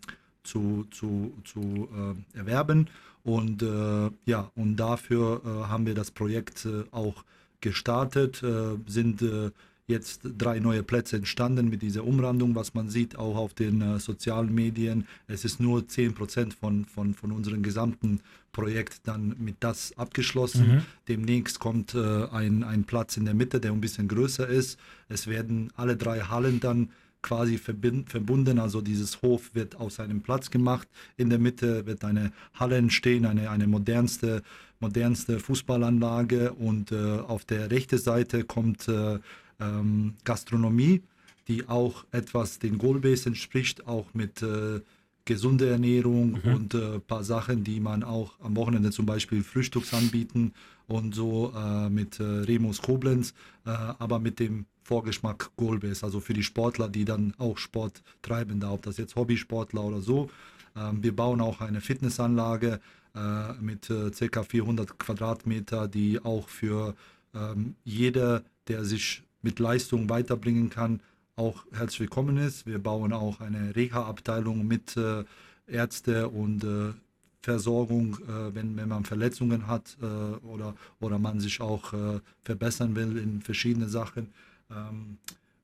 [0.43, 1.87] zu, zu, zu
[2.33, 2.89] erwerben
[3.27, 7.25] und äh, ja, und dafür äh, haben wir das Projekt äh, auch
[7.59, 9.51] gestartet, äh, sind äh,
[9.85, 13.99] jetzt drei neue Plätze entstanden mit dieser Umrandung, was man sieht auch auf den äh,
[13.99, 15.07] sozialen Medien.
[15.27, 18.21] Es ist nur 10% von, von, von unserem gesamten
[18.53, 20.75] Projekt dann mit das abgeschlossen.
[20.75, 20.81] Mhm.
[21.09, 24.79] Demnächst kommt ein, ein Platz in der Mitte, der ein bisschen größer ist.
[25.09, 26.89] Es werden alle drei Hallen dann
[27.21, 28.59] quasi verbunden.
[28.59, 30.87] Also dieses Hof wird aus einem Platz gemacht.
[31.17, 34.43] In der Mitte wird eine Halle entstehen, eine, eine modernste,
[34.79, 36.53] modernste Fußballanlage.
[36.53, 39.19] Und äh, auf der rechten Seite kommt äh,
[39.59, 41.03] ähm, Gastronomie,
[41.47, 44.81] die auch etwas den Goalbase entspricht, auch mit äh,
[45.25, 46.53] gesunde Ernährung mhm.
[46.53, 50.53] und ein äh, paar Sachen, die man auch am Wochenende zum Beispiel Frühstücks anbieten
[50.87, 53.33] und so äh, mit äh, Remus Koblenz,
[53.65, 58.71] aber mit dem Vorgeschmack Goalbase, also für die Sportler, die dann auch Sport treiben, da
[58.71, 60.29] ob das jetzt Hobbysportler oder so.
[60.77, 62.79] Ähm, wir bauen auch eine Fitnessanlage
[63.13, 64.43] äh, mit äh, ca.
[64.43, 66.95] 400 Quadratmeter, die auch für
[67.35, 71.01] ähm, jeder, der sich mit Leistung weiterbringen kann,
[71.35, 72.65] auch herzlich willkommen ist.
[72.65, 75.25] Wir bauen auch eine Reha-Abteilung mit äh,
[75.67, 76.93] Ärzte und äh,
[77.41, 80.05] Versorgung, äh, wenn, wenn man Verletzungen hat äh,
[80.45, 84.29] oder, oder man sich auch äh, verbessern will in verschiedene Sachen.
[84.71, 85.17] Ähm,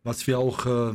[0.04, 0.94] was wir auch äh,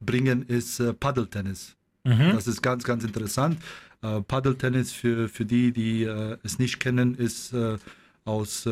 [0.00, 1.76] bringen, ist äh, Paddeltennis.
[2.04, 2.32] Mhm.
[2.32, 3.58] Das ist ganz, ganz interessant.
[4.02, 7.78] Äh, Paddeltennis, für, für die, die äh, es nicht kennen, ist äh,
[8.24, 8.70] aus äh,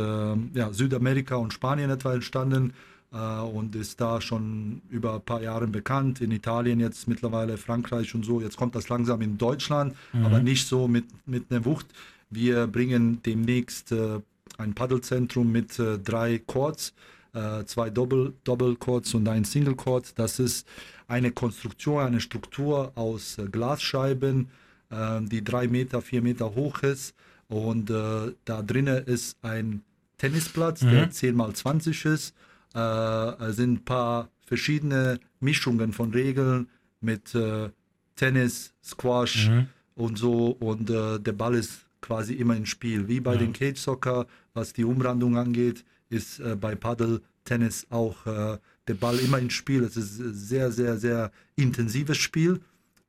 [0.54, 2.72] ja, Südamerika und Spanien etwa entstanden.
[3.12, 6.20] äh, und ist da schon über ein paar Jahre bekannt.
[6.20, 8.40] In Italien jetzt mittlerweile, Frankreich und so.
[8.40, 10.24] Jetzt kommt das langsam in Deutschland, mhm.
[10.24, 11.86] aber nicht so mit, mit einer Wucht.
[12.30, 14.20] Wir bringen demnächst äh,
[14.58, 16.92] ein Paddelzentrum mit drei Chords,
[17.34, 20.18] äh, zwei Doppel, Doppelchords und ein Single Chord.
[20.18, 20.66] Das ist
[21.08, 24.48] eine Konstruktion, eine Struktur aus äh, Glasscheiben,
[24.90, 27.14] äh, die drei Meter, vier Meter hoch ist.
[27.48, 29.82] Und äh, da drinnen ist ein
[30.18, 30.90] Tennisplatz, mhm.
[30.90, 32.34] der 10 mal 20 ist.
[32.74, 36.68] Äh, sind ein paar verschiedene Mischungen von Regeln
[37.00, 37.70] mit äh,
[38.16, 39.66] Tennis, Squash mhm.
[39.94, 40.48] und so.
[40.60, 43.08] Und der Ball ist quasi immer im Spiel.
[43.08, 43.38] Wie bei ja.
[43.38, 48.94] den Cage Soccer, was die Umrandung angeht, ist äh, bei Paddle Tennis auch äh, der
[48.94, 49.82] Ball immer im Spiel.
[49.84, 52.60] Es ist ein sehr, sehr, sehr intensives Spiel.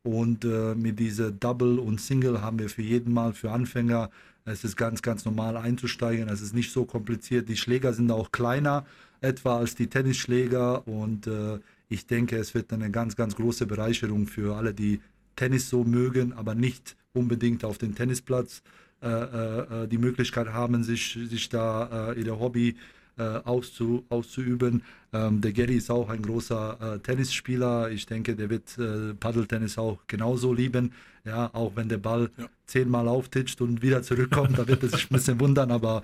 [0.03, 4.09] Und äh, mit dieser Double und Single haben wir für jeden Mal, für Anfänger,
[4.45, 6.27] es ist ganz, ganz normal einzusteigen.
[6.27, 7.47] Es ist nicht so kompliziert.
[7.47, 8.85] Die Schläger sind auch kleiner
[9.21, 14.27] etwa als die Tennisschläger und äh, ich denke, es wird eine ganz, ganz große Bereicherung
[14.27, 14.99] für alle, die
[15.35, 18.61] Tennis so mögen, aber nicht unbedingt auf den Tennisplatz
[19.03, 22.75] äh, äh, die Möglichkeit haben, sich, sich da äh, ihr Hobby
[23.17, 24.81] äh, auszu, auszuüben.
[25.11, 27.91] Ähm, der Gary ist auch ein großer äh, Tennisspieler.
[27.91, 30.93] Ich denke, der wird äh, Paddeltennis auch genauso lieben.
[31.25, 32.45] Ja, auch wenn der Ball ja.
[32.65, 35.71] zehnmal auftitscht und wieder zurückkommt, da wird er sich ein bisschen wundern.
[35.71, 36.01] Aber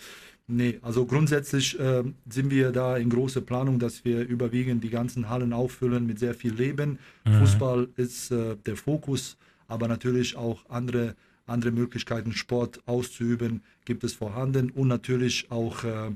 [0.47, 5.29] nee, also grundsätzlich äh, sind wir da in großer Planung, dass wir überwiegend die ganzen
[5.29, 6.99] Hallen auffüllen mit sehr viel Leben.
[7.25, 7.39] Mhm.
[7.39, 9.35] Fußball ist äh, der Fokus,
[9.67, 11.15] aber natürlich auch andere
[11.49, 16.11] andere Möglichkeiten, Sport auszuüben, gibt es vorhanden und natürlich auch äh,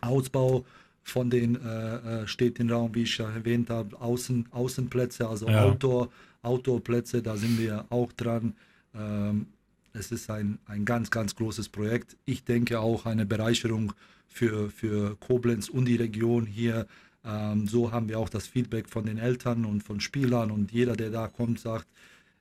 [0.00, 0.64] Ausbau
[1.02, 5.64] von den äh, äh Städtenraum, wie ich ja erwähnt habe, Außen, Außenplätze, also ja.
[5.64, 6.10] Outdoor,
[6.42, 8.54] Outdoor-Plätze, da sind wir auch dran.
[8.94, 9.46] Ähm,
[9.92, 12.16] es ist ein, ein ganz, ganz großes Projekt.
[12.24, 13.92] Ich denke auch eine Bereicherung
[14.28, 16.86] für, für Koblenz und die Region hier.
[17.24, 20.96] Ähm, so haben wir auch das Feedback von den Eltern und von Spielern und jeder,
[20.96, 21.86] der da kommt, sagt,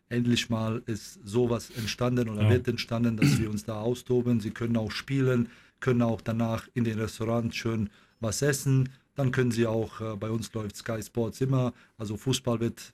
[0.09, 2.49] endlich mal ist sowas entstanden oder ja.
[2.49, 4.39] wird entstanden, dass wir uns da austoben.
[4.39, 8.89] Sie können auch spielen können auch danach in den Restaurants schön was essen.
[9.15, 12.93] Dann können sie auch, äh, bei uns läuft Sky Sports immer, also Fußball wird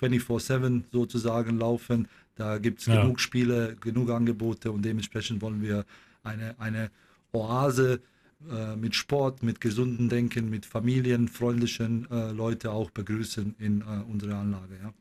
[0.00, 2.08] 24-7 sozusagen laufen.
[2.34, 3.00] Da gibt es ja.
[3.00, 5.84] genug Spiele, genug Angebote und dementsprechend wollen wir
[6.22, 6.90] eine, eine
[7.32, 8.00] Oase
[8.50, 14.36] äh, mit Sport, mit gesundem Denken, mit familienfreundlichen äh, Leute auch begrüßen in äh, unserer
[14.36, 14.78] Anlage.
[14.82, 14.92] Ja.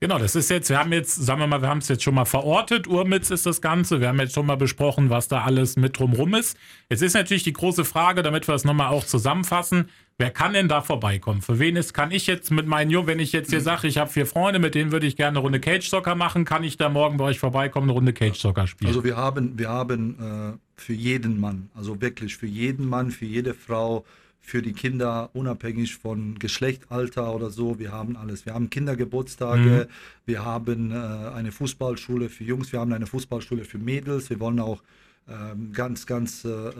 [0.00, 2.14] Genau, das ist jetzt, wir haben jetzt, sagen wir mal, wir haben es jetzt schon
[2.14, 5.76] mal verortet, Urmitz ist das Ganze, wir haben jetzt schon mal besprochen, was da alles
[5.76, 6.56] mit drumrum ist.
[6.88, 10.68] Jetzt ist natürlich die große Frage, damit wir es nochmal auch zusammenfassen, wer kann denn
[10.68, 11.40] da vorbeikommen?
[11.42, 13.98] Für wen ist, kann ich jetzt mit meinen Jungen, wenn ich jetzt hier sage, ich
[13.98, 16.88] habe vier Freunde, mit denen würde ich gerne eine Runde Cage-Soccer machen, kann ich da
[16.88, 18.88] morgen bei euch vorbeikommen, eine Runde Cage-Soccer spielen?
[18.88, 23.26] Also wir haben, wir haben äh, für jeden Mann, also wirklich für jeden Mann, für
[23.26, 24.04] jede Frau,
[24.40, 27.78] für die Kinder, unabhängig von Geschlecht, Alter oder so.
[27.78, 28.46] Wir haben alles.
[28.46, 29.92] Wir haben Kindergeburtstage, mhm.
[30.26, 30.94] wir haben äh,
[31.34, 34.30] eine Fußballschule für Jungs, wir haben eine Fußballschule für Mädels.
[34.30, 34.82] Wir wollen auch
[35.28, 36.72] ähm, ganz, ganz äh, äh,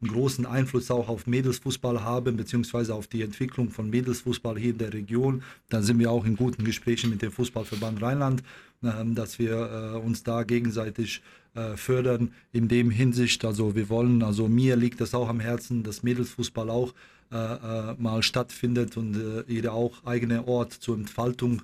[0.00, 4.78] einen großen Einfluss auch auf Mädelsfußball haben, beziehungsweise auf die Entwicklung von Mädelsfußball hier in
[4.78, 5.42] der Region.
[5.70, 8.42] Da sind wir auch in guten Gesprächen mit dem Fußballverband Rheinland,
[8.82, 11.20] ähm, dass wir äh, uns da gegenseitig
[11.54, 13.44] äh, fördern in dem Hinsicht.
[13.44, 16.94] Also wir wollen, also mir liegt das auch am Herzen, dass Mädelsfußball auch
[17.32, 21.62] äh, mal stattfindet und jeder auch eigene Ort zur Entfaltung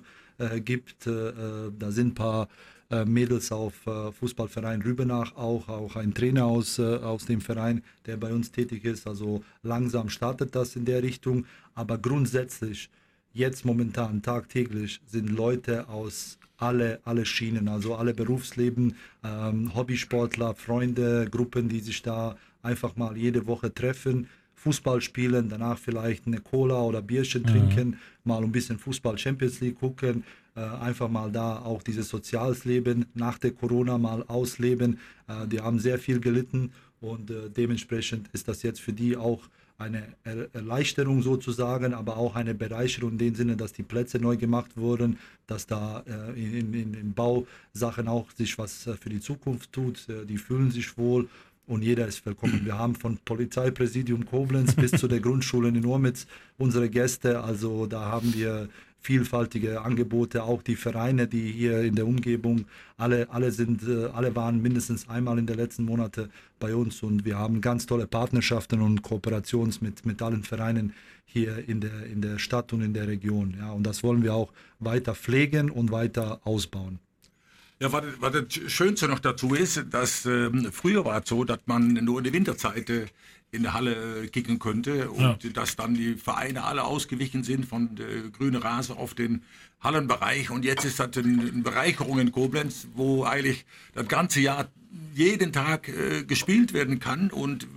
[0.65, 1.07] gibt.
[1.07, 2.49] da sind ein paar
[3.05, 8.17] Mädels auf äh, Fußballverein Rübenach auch, auch ein Trainer aus, äh, aus dem Verein, der
[8.17, 9.07] bei uns tätig ist.
[9.07, 12.89] Also langsam startet das in der Richtung, aber grundsätzlich
[13.33, 21.27] jetzt momentan tagtäglich sind Leute aus alle, alle Schienen, also alle Berufsleben, ähm, Hobbysportler, Freunde,
[21.29, 26.81] Gruppen, die sich da einfach mal jede Woche treffen, Fußball spielen, danach vielleicht eine Cola
[26.81, 27.47] oder Bierchen mhm.
[27.47, 32.65] trinken, mal ein bisschen Fußball Champions League gucken, äh, einfach mal da auch dieses soziales
[32.65, 34.99] Leben nach der Corona mal ausleben.
[35.27, 39.41] Äh, die haben sehr viel gelitten und äh, dementsprechend ist das jetzt für die auch
[39.77, 40.03] eine
[40.53, 45.19] Erleichterung sozusagen, aber auch eine Bereicherung in dem Sinne, dass die Plätze neu gemacht wurden,
[45.47, 45.99] dass da
[46.33, 50.07] in, in, in Bausachen auch sich was für die Zukunft tut.
[50.29, 51.27] die fühlen sich wohl
[51.67, 52.61] und jeder ist willkommen.
[52.63, 57.43] Wir haben von Polizeipräsidium Koblenz bis zu der Grundschule in Urmitz unsere Gäste.
[57.43, 58.69] Also da haben wir
[59.05, 62.65] vielfältige Angebote, auch die Vereine, die hier in der Umgebung,
[62.97, 67.23] alle, alle sind, äh, alle waren mindestens einmal in den letzten Monaten bei uns und
[67.23, 70.93] wir haben ganz tolle Partnerschaften und Kooperations mit, mit allen Vereinen
[71.25, 73.55] hier in der, in der Stadt und in der Region.
[73.59, 76.99] Ja, und das wollen wir auch weiter pflegen und weiter ausbauen.
[77.79, 81.59] Ja, was, was das Schönste noch dazu ist, dass ähm, früher war es so, dass
[81.65, 83.05] man nur in der Winterzeit äh,
[83.55, 85.49] in der Halle kicken könnte und ja.
[85.53, 89.43] dass dann die Vereine alle ausgewichen sind von der grünen Rase auf den
[89.81, 94.67] Hallenbereich und jetzt ist das eine Bereicherung in Koblenz, wo eigentlich das ganze Jahr
[95.13, 97.67] jeden Tag äh, gespielt werden kann und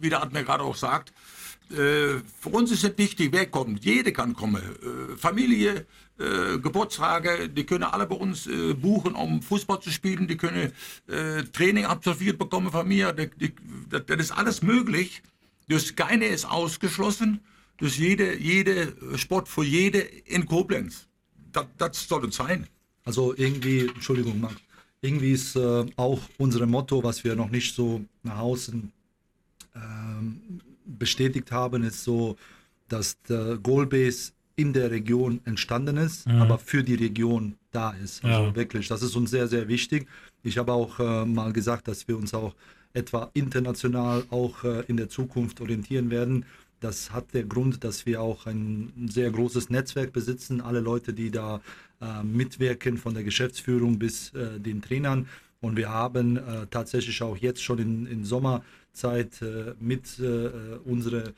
[0.00, 1.12] wie der Admir gerade auch sagt,
[1.70, 3.84] äh, für uns ist es wichtig, wer kommt.
[3.84, 4.62] Jede kann kommen.
[4.62, 5.86] Äh, Familie,
[6.18, 10.26] äh, Geburtstage, die können alle bei uns äh, buchen, um Fußball zu spielen.
[10.26, 10.72] Die können
[11.06, 13.12] äh, Training absolviert bekommen von mir.
[13.12, 13.54] Die, die,
[13.90, 15.22] das, das, ist alles möglich.
[15.68, 17.40] Das keine ist ausgeschlossen.
[17.78, 21.06] Das jede, jede Sport für jede in Koblenz.
[21.52, 22.66] Das, das soll es sein.
[23.04, 24.56] Also irgendwie, Entschuldigung, Max,
[25.00, 28.92] irgendwie ist auch unser Motto, was wir noch nicht so nach außen
[29.76, 32.36] ähm, bestätigt haben, ist so,
[32.88, 36.42] dass der Goalbase in der Region entstanden ist, mhm.
[36.42, 38.24] aber für die Region da ist.
[38.24, 38.56] Also ja.
[38.56, 40.08] wirklich, das ist uns sehr, sehr wichtig.
[40.42, 42.54] Ich habe auch äh, mal gesagt, dass wir uns auch
[42.92, 46.44] etwa international auch äh, in der Zukunft orientieren werden.
[46.80, 50.60] Das hat der Grund, dass wir auch ein sehr großes Netzwerk besitzen.
[50.60, 51.60] Alle Leute, die da
[52.00, 55.28] äh, mitwirken, von der Geschäftsführung bis äh, den Trainern.
[55.60, 58.24] Und wir haben äh, tatsächlich auch jetzt schon in, in
[58.92, 60.50] Sommerzeit äh, mit äh,
[60.84, 61.28] unserer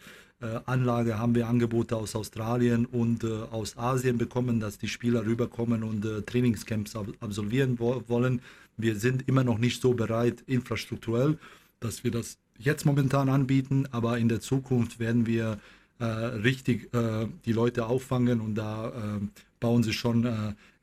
[0.41, 5.83] äh, Anlage haben wir Angebote aus Australien und aus Asien bekommen, dass die Spieler rüberkommen
[5.83, 8.41] und Trainingscamps ab absolvieren wo wollen.
[8.79, 11.39] Wir sind immer noch nicht so bereit infrastrukturell,
[11.81, 15.59] dass wir das jetzt momentan anbieten, aber in der Zukunft werden wir
[16.01, 19.21] richtig äh, die Leute auffangen und da äh,
[19.61, 20.27] bauen sie schon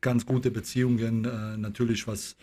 [0.01, 1.23] ganz gute Beziehungen,
[1.60, 2.36] natürlich was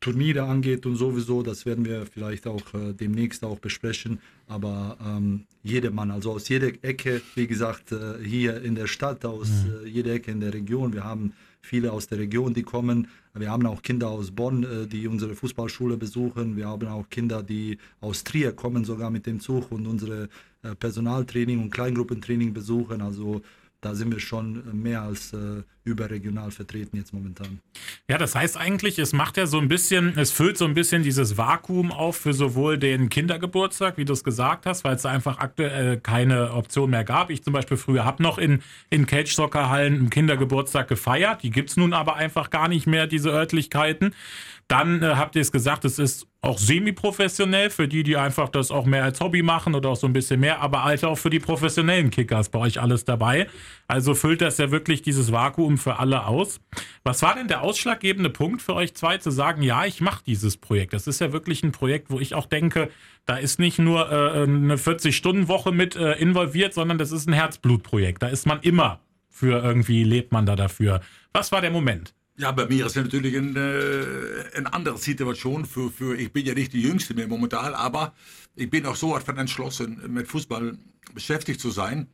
[0.00, 4.20] Turniere angeht und sowieso, das werden wir vielleicht auch äh, demnächst auch besprechen.
[4.48, 9.48] Aber ähm, jedermann, also aus jeder Ecke, wie gesagt, äh, hier in der Stadt, aus
[9.48, 9.86] mhm.
[9.86, 10.94] äh, jeder Ecke in der Region.
[10.94, 13.08] Wir haben viele aus der Region, die kommen.
[13.34, 16.56] Wir haben auch Kinder aus Bonn, äh, die unsere Fußballschule besuchen.
[16.56, 20.28] Wir haben auch Kinder, die aus Trier kommen, sogar mit dem Zug und unsere
[20.62, 23.02] äh, Personaltraining und Kleingruppentraining besuchen.
[23.02, 23.42] Also
[23.80, 27.60] da sind wir schon mehr als äh, überregional vertreten jetzt momentan.
[28.08, 31.02] Ja, das heißt eigentlich, es macht ja so ein bisschen, es füllt so ein bisschen
[31.02, 35.38] dieses Vakuum auf für sowohl den Kindergeburtstag, wie du es gesagt hast, weil es einfach
[35.38, 37.30] aktuell keine Option mehr gab.
[37.30, 41.42] Ich zum Beispiel früher habe noch in, in Cage-Soccer-Hallen einen Kindergeburtstag gefeiert.
[41.42, 44.14] Die gibt es nun aber einfach gar nicht mehr, diese Örtlichkeiten.
[44.70, 48.70] Dann äh, habt ihr es gesagt, es ist auch semi-professionell für die, die einfach das
[48.70, 51.28] auch mehr als Hobby machen oder auch so ein bisschen mehr, aber halt auch für
[51.28, 53.48] die professionellen Kickers bei euch alles dabei.
[53.88, 56.60] Also füllt das ja wirklich dieses Vakuum für alle aus.
[57.02, 60.56] Was war denn der ausschlaggebende Punkt für euch zwei zu sagen, ja, ich mache dieses
[60.56, 60.92] Projekt?
[60.92, 62.90] Das ist ja wirklich ein Projekt, wo ich auch denke,
[63.26, 68.22] da ist nicht nur äh, eine 40-Stunden-Woche mit äh, involviert, sondern das ist ein Herzblutprojekt.
[68.22, 71.00] Da ist man immer für irgendwie, lebt man da dafür.
[71.32, 72.14] Was war der Moment?
[72.40, 75.66] Ja, bei mir ist es natürlich eine, äh, eine andere Situation.
[75.66, 78.14] Für, für, ich bin ja nicht die Jüngste mehr momentan, aber
[78.56, 80.78] ich bin auch so etwas entschlossen, mit Fußball
[81.12, 82.06] beschäftigt zu sein.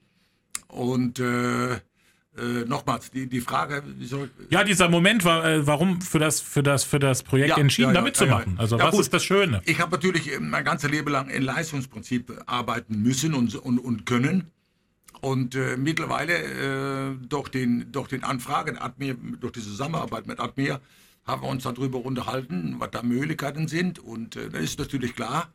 [0.66, 1.78] Und äh, äh,
[2.66, 4.26] nochmals, die, die Frage, wieso.
[4.50, 7.90] Ja, dieser Moment war, äh, warum für das, für das, für das Projekt ja, entschieden,
[7.90, 8.58] ja, ja, da mitzumachen?
[8.58, 9.00] Also, was gut.
[9.02, 9.62] ist das Schöne?
[9.64, 14.50] Ich habe natürlich mein ganzes Leben lang in Leistungsprinzip arbeiten müssen und, und, und können.
[15.20, 20.81] Und äh, mittlerweile äh, durch, den, durch den Anfragen Admir, durch die Zusammenarbeit mit Admir,
[21.24, 23.98] haben wir uns darüber unterhalten, was da Möglichkeiten sind.
[23.98, 25.52] Und äh, da ist natürlich klar,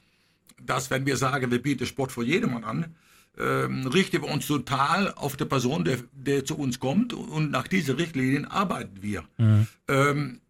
[0.60, 2.95] dass wenn wir sagen, wir bieten Sport für jedermann an,
[3.38, 7.13] ähm, richten wir uns total auf die Person, der, der zu uns kommt.
[7.13, 9.24] Und nach diesen Richtlinien arbeiten wir.
[9.38, 9.67] Mhm.
[9.88, 10.41] Ähm,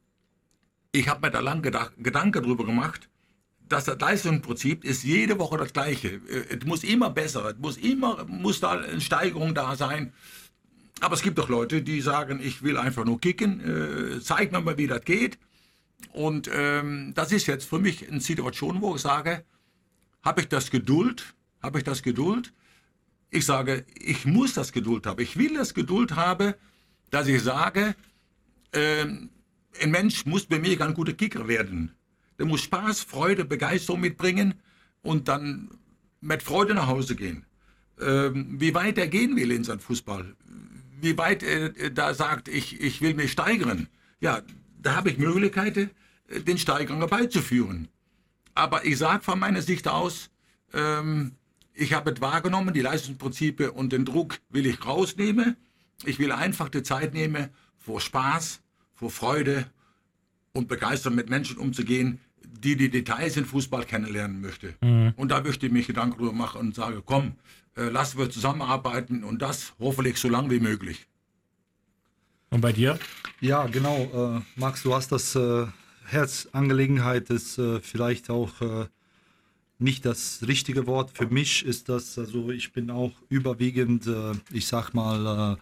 [0.92, 3.08] ich habe mir da lange Gedanken darüber gemacht,
[3.72, 6.22] dass das Leistungsprinzip ist jede Woche das gleiche.
[6.28, 10.14] Äh, es muss immer besser, es muss immer, muss da eine Steigerung da sein.
[11.00, 13.62] Aber es gibt doch Leute, die sagen, ich will einfach nur kicken,
[14.18, 15.40] äh, zeig mir mal, wie das geht.
[16.14, 19.44] Und ähm, das ist jetzt für mich eine Situation, wo ich sage,
[20.22, 22.54] habe ich das Geduld, habe ich das Geduld?
[23.30, 25.22] Ich sage, ich muss das Geduld haben.
[25.22, 26.54] Ich will das Geduld haben,
[27.10, 27.96] dass ich sage,
[28.74, 29.06] äh,
[29.82, 31.96] ein Mensch muss bei mir ein guter Kicker werden.
[32.42, 34.56] Der muss Spaß, Freude, Begeisterung mitbringen
[35.04, 35.70] und dann
[36.22, 37.46] mit Freude nach Hause gehen.
[38.00, 40.36] Ähm, wie weit er gehen will in seinem Fußball,
[41.00, 43.90] wie weit er da sagt, ich, ich will mich steigern,
[44.22, 44.42] ja,
[44.82, 45.92] da habe ich Möglichkeiten,
[46.48, 47.90] den Steigerungen beizuführen.
[48.56, 50.32] Aber ich sage von meiner Sicht aus,
[50.74, 51.34] ähm,
[51.76, 55.58] ich habe es wahrgenommen, die Leistungsprinzipien und den Druck will ich rausnehmen.
[56.06, 58.62] Ich will einfach die Zeit nehmen, vor Spaß,
[58.96, 59.70] vor Freude
[60.54, 62.20] und begeistert mit Menschen umzugehen,
[62.62, 64.76] die die Details in Fußball kennenlernen möchte.
[64.82, 65.14] Mhm.
[65.18, 67.34] Und da möchte ich mich Gedanken darüber machen und sage, komm,
[67.76, 71.08] äh, lassen wir zusammenarbeiten und das hoffentlich so lange wie möglich.
[72.50, 73.00] Und bei dir?
[73.40, 74.38] Ja, genau.
[74.38, 75.66] Äh, Max, du hast das äh,
[76.06, 78.88] Herzangelegenheit, ist äh, vielleicht auch äh,
[79.80, 81.12] nicht das richtige Wort.
[81.14, 85.62] Für mich ist das, also ich bin auch überwiegend, äh, ich sag mal, äh,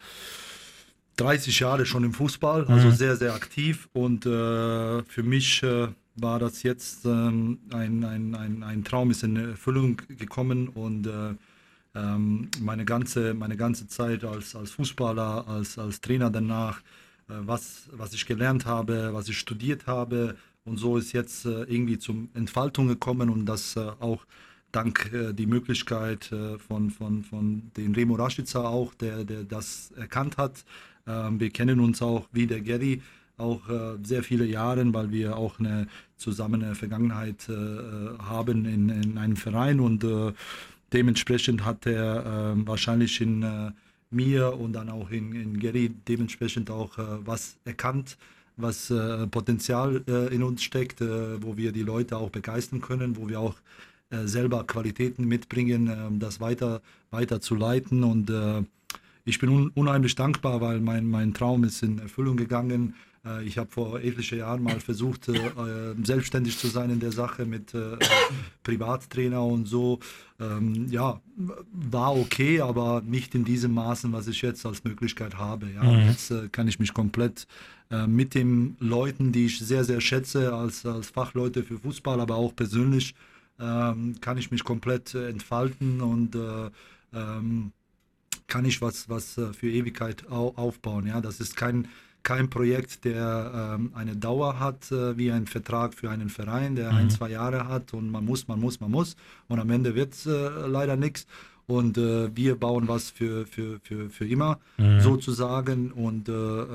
[1.18, 2.94] 30 Jahre schon im Fußball, also mhm.
[2.94, 3.90] sehr, sehr aktiv.
[3.94, 5.90] Und äh, für mich äh,
[6.22, 11.36] war das jetzt ähm, ein, ein, ein, ein Traum, ist in Erfüllung gekommen und äh,
[11.96, 16.80] ähm, meine, ganze, meine ganze Zeit als, als Fußballer, als, als Trainer danach,
[17.30, 21.64] äh, was, was ich gelernt habe, was ich studiert habe und so ist jetzt äh,
[21.64, 24.26] irgendwie zum Entfaltung gekommen und das äh, auch
[24.72, 26.26] dank äh, die Möglichkeit
[26.68, 30.64] von, von, von dem Remo Rashica auch, der, der das erkannt hat,
[31.08, 33.02] ähm, wir kennen uns auch wie der Gary
[33.40, 35.88] auch äh, sehr viele Jahre, weil wir auch eine
[36.18, 37.54] zusammen eine Vergangenheit äh,
[38.20, 40.34] haben in, in, einem Verein und äh,
[40.94, 43.72] dementsprechend hat er ähm, wahrscheinlich in äh,
[44.12, 48.18] mir und dann auch in, in Gary dementsprechend auch äh, was erkannt,
[48.58, 53.40] was äh, Potenzial in uns steckt, wo wir die Leute auch begeistern können, wo wir
[53.40, 53.56] auch
[54.10, 56.82] selber Qualitäten mitbringen, das weiter,
[57.12, 58.30] weiter zu leiten und
[59.30, 62.96] ich bin un unheimlich dankbar, weil mein, mein Traum ist in Erfüllung gegangen.
[63.26, 67.12] Äh, ich habe vor etlichen Jahren mal versucht, äh, äh, selbstständig zu sein in der
[67.12, 67.98] Sache mit äh,
[68.64, 70.00] Privattrainer und so.
[70.40, 71.22] Ähm, ja,
[71.72, 75.68] war okay, aber nicht in diesem Maßen, was ich jetzt als Möglichkeit habe.
[75.74, 75.84] Ja.
[75.84, 76.08] Mhm.
[76.08, 77.48] Jetzt äh, kann ich mich komplett
[77.92, 82.36] äh, mit den Leuten, die ich sehr, sehr schätze, als, als Fachleute für Fußball, aber
[82.36, 83.16] auch persönlich,
[83.60, 86.38] ähm, kann ich mich komplett entfalten und
[87.14, 87.74] ähm,
[88.48, 91.08] kann ich was, was für Ewigkeit aufbauen.
[91.08, 91.90] Ja, das ist kein,
[92.30, 96.92] kein Projekt, der ähm, eine Dauer hat, äh, wie ein Vertrag für einen Verein, der
[96.92, 96.98] mhm.
[96.98, 99.16] ein, zwei Jahre hat und man muss, man muss, man muss
[99.48, 101.26] und am Ende wird es äh, leider nichts.
[101.66, 105.00] Und äh, wir bauen was für, für, für, für immer mhm.
[105.00, 105.92] sozusagen.
[105.92, 106.66] Und äh, äh,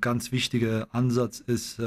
[0.00, 1.80] ganz wichtiger Ansatz ist,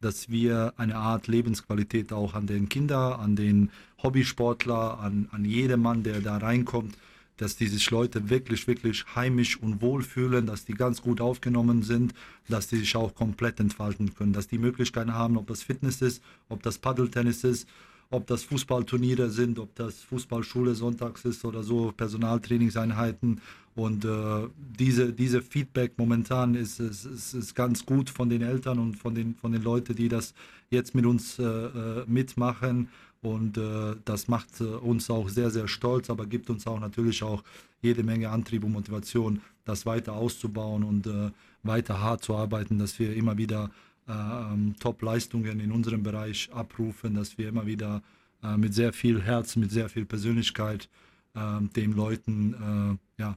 [0.00, 3.70] dass wir eine Art Lebensqualität auch an den Kinder, an den
[4.02, 6.94] Hobbysportler, an, an jedem Mann, der da reinkommt,
[7.40, 11.82] dass die sich Leute wirklich, wirklich heimisch und wohl fühlen, dass die ganz gut aufgenommen
[11.82, 12.12] sind,
[12.48, 16.22] dass die sich auch komplett entfalten können, dass die Möglichkeiten haben, ob das Fitness ist,
[16.50, 17.66] ob das Paddeltennis ist,
[18.10, 23.40] ob das Fußballturniere sind, ob das Fußballschule sonntags ist oder so, Personaltrainingseinheiten.
[23.74, 28.78] Und äh, diese, diese Feedback momentan ist, ist, ist, ist, ganz gut von den Eltern
[28.78, 30.34] und von den, von den Leuten, die das
[30.68, 32.88] jetzt mit uns äh, äh mitmachen.
[33.22, 37.22] Und äh, das macht äh, uns auch sehr, sehr stolz, aber gibt uns auch natürlich
[37.22, 37.42] auch
[37.82, 41.30] jede Menge Antrieb und Motivation, das weiter auszubauen und äh,
[41.62, 43.70] weiter hart zu arbeiten, dass wir immer wieder
[44.08, 48.02] äh, ähm, Top-Leistungen in unserem Bereich abrufen, dass wir immer wieder
[48.42, 50.88] äh, mit sehr viel Herz, mit sehr viel Persönlichkeit
[51.36, 53.36] ähm, den Leuten äh, ja,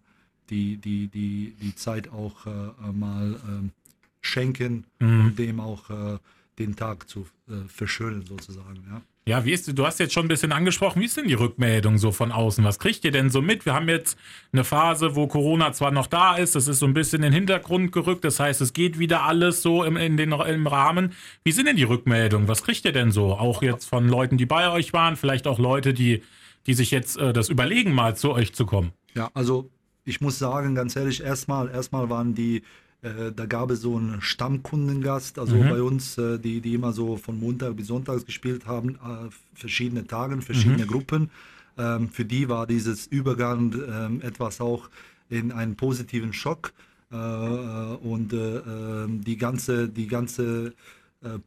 [0.50, 3.72] die, die, die, die Zeit auch mal ähm,
[4.22, 5.26] schenken mhm.
[5.26, 6.20] und dem auch
[6.60, 7.26] den Tag zu
[7.68, 8.84] verschönern sozusagen.
[8.90, 9.02] Ja.
[9.26, 11.98] Ja, wie ist, du hast jetzt schon ein bisschen angesprochen, wie ist denn die Rückmeldung
[11.98, 12.62] so von außen?
[12.66, 13.66] Was kriegt ihr denn so mit?
[13.66, 14.18] Wir haben jetzt
[14.52, 17.34] eine Phase, wo Corona zwar noch da ist, das ist so ein bisschen in den
[17.34, 21.14] Hintergrund gerückt, das heißt, es geht wieder alles so im, in den, im Rahmen.
[21.46, 22.50] Wie sind denn die Rückmeldungen?
[22.50, 23.34] Was kriegt ihr denn so?
[23.34, 26.22] Auch jetzt von Leuten, die bei euch waren, vielleicht auch Leute, die,
[26.68, 28.92] die sich jetzt äh, das überlegen, mal zu euch zu kommen?
[29.16, 29.70] Ja, also
[30.04, 32.64] ich muss sagen, ganz ehrlich, erstmal, erstmal waren die
[33.36, 35.70] da gab es so einen Stammkundengast, also mhm.
[35.70, 40.08] bei uns, äh, die, die immer so von Montag bis Sonntag gespielt haben, äh, verschiedene
[40.08, 40.88] Tage, verschiedene mhm.
[40.88, 41.30] Gruppen.
[41.78, 44.90] Ähm, für die war dieses Übergang ähm, etwas auch
[45.30, 46.72] in einen positiven Schock.
[47.12, 50.74] Äh, äh, und ähm, die ganze, die ganze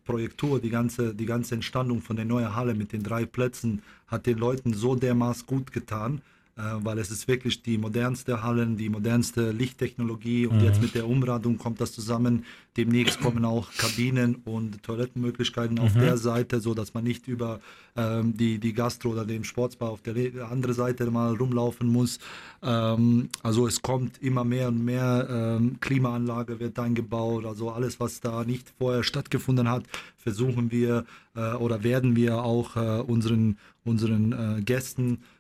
[0.06, 4.24] Projektur, die ganze, die ganze Entstandung von der neuen Halle mit den drei Plätzen hat
[4.24, 8.88] den Leuten so dermaßen gut getan, äh, weil es ist wirklich die modernste Hallen, die
[8.88, 10.64] modernste Lichttechnologie und mhm.
[10.64, 12.44] jetzt mit der Umrandung kommt das zusammen.
[12.78, 16.00] Demnächst kommen auch Kabinen und Toilettenmöglichkeiten auf mhm.
[16.00, 17.60] der Seite, so dass man nicht über
[17.96, 22.18] ähm, die, die Gastro oder den Sportsbar auf der anderen Seite mal rumlaufen muss.
[22.62, 28.20] Ähm, also es kommt immer mehr und mehr ähm, Klimaanlage wird eingebaut, also alles, was
[28.20, 29.84] da nicht vorher stattgefunden hat,
[30.16, 31.04] versuchen wir
[31.34, 35.35] äh, oder werden wir auch äh, unseren, unseren äh, Gästen äh,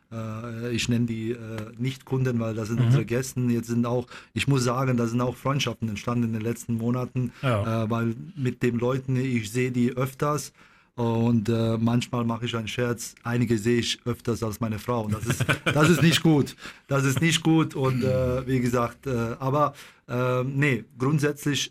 [0.70, 1.36] ich nenne die äh,
[1.78, 2.86] Nicht-Kunden, weil das sind mhm.
[2.86, 3.40] unsere Gäste.
[3.40, 7.32] Jetzt sind auch, ich muss sagen, da sind auch Freundschaften entstanden in den letzten Monaten,
[7.42, 7.84] ja.
[7.84, 10.52] Äh, weil mit den Leuten, ich sehe die öfters.
[10.94, 13.16] Und äh, manchmal mache ich einen Scherz.
[13.22, 15.02] Einige sehe ich öfters als meine Frau.
[15.02, 16.56] Und das ist, das ist nicht gut.
[16.88, 17.74] Das ist nicht gut.
[17.74, 19.74] Und äh, wie gesagt, äh, aber
[20.08, 21.68] nee, grundsätzlich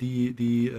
[0.00, 0.72] die, die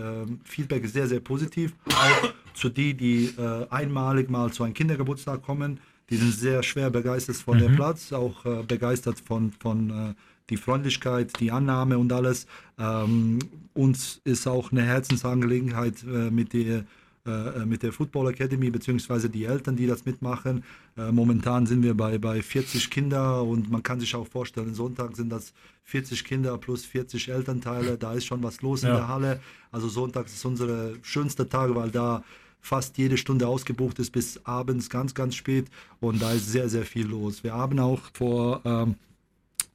[0.45, 1.73] Feedback ist sehr, sehr positiv.
[1.89, 3.33] Auch zu die, die
[3.69, 5.81] einmalig mal zu einem Kindergeburtstag kommen
[6.13, 7.61] die sind sehr schwer begeistert von mhm.
[7.61, 10.13] dem Platz, auch äh, begeistert von, von äh,
[10.51, 12.45] die Freundlichkeit, die Annahme und alles.
[12.77, 13.39] Ähm,
[13.73, 16.85] uns ist auch eine Herzensangelegenheit, äh, mit, der,
[17.25, 20.63] äh, mit der Football Academy beziehungsweise die Eltern, die das mitmachen.
[20.95, 25.15] Äh, momentan sind wir bei, bei 40 Kinder und man kann sich auch vorstellen, Sonntag
[25.15, 25.51] sind das
[25.85, 27.97] 40 Kinder plus 40 Elternteile.
[27.97, 28.89] Da ist schon was los ja.
[28.89, 29.39] in der Halle.
[29.71, 32.23] Also Sonntag ist unsere schönste Tag, weil da
[32.63, 35.67] fast jede Stunde ausgebucht ist bis abends ganz, ganz spät
[35.99, 37.43] und da ist sehr, sehr viel los.
[37.43, 38.95] Wir haben auch vor ähm,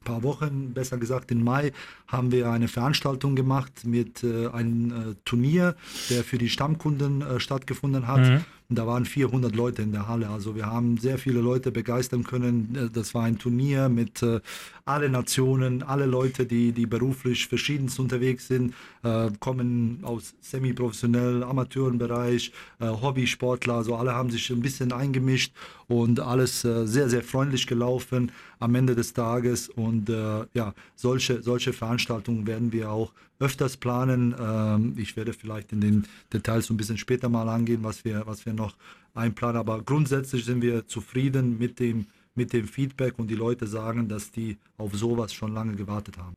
[0.03, 1.71] paar Wochen, besser gesagt im Mai,
[2.07, 5.75] haben wir eine Veranstaltung gemacht mit äh, einem äh, Turnier,
[6.09, 8.21] der für die Stammkunden äh, stattgefunden hat.
[8.21, 8.45] Mhm.
[8.71, 10.29] Da waren 400 Leute in der Halle.
[10.29, 12.75] Also wir haben sehr viele Leute begeistern können.
[12.75, 14.41] Äh, das war ein Turnier mit äh,
[14.85, 22.51] alle Nationen, alle Leute, die, die beruflich verschiedenst unterwegs sind, äh, kommen aus semi-professionell, Amateurenbereich,
[22.79, 23.73] äh, Hobbysportler.
[23.73, 25.51] Also alle haben sich ein bisschen eingemischt
[25.87, 29.69] und alles äh, sehr, sehr freundlich gelaufen am Ende des Tages.
[29.69, 34.35] Und äh, ja, solche, solche Veranstaltungen werden wir auch öfters planen.
[34.39, 38.23] Ähm, ich werde vielleicht in den Details so ein bisschen später mal angehen, was wir,
[38.25, 38.75] was wir noch
[39.13, 39.57] einplanen.
[39.57, 44.31] Aber grundsätzlich sind wir zufrieden mit dem, mit dem Feedback und die Leute sagen, dass
[44.31, 46.35] die auf sowas schon lange gewartet haben.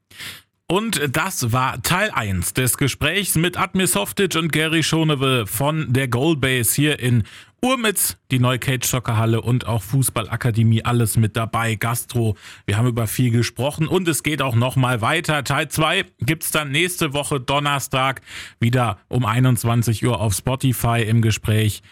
[0.72, 6.08] Und das war Teil 1 des Gesprächs mit Admir Softic und Gary Schonewe von der
[6.08, 7.24] Goldbase hier in
[7.60, 12.38] Urmitz, die neue Cage Soccerhalle und auch Fußballakademie, alles mit dabei, Gastro.
[12.64, 15.44] Wir haben über viel gesprochen und es geht auch nochmal weiter.
[15.44, 18.22] Teil 2 gibt's dann nächste Woche Donnerstag
[18.58, 21.82] wieder um 21 Uhr auf Spotify im Gespräch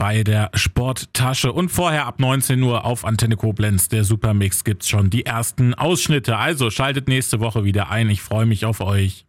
[0.00, 1.52] bei der Sporttasche.
[1.52, 6.38] Und vorher ab 19 Uhr auf Antenne Koblenz, der Supermix, gibt's schon die ersten Ausschnitte.
[6.38, 8.08] Also schaltet nächste Woche wieder ein.
[8.08, 9.26] Ich freue mich auf euch.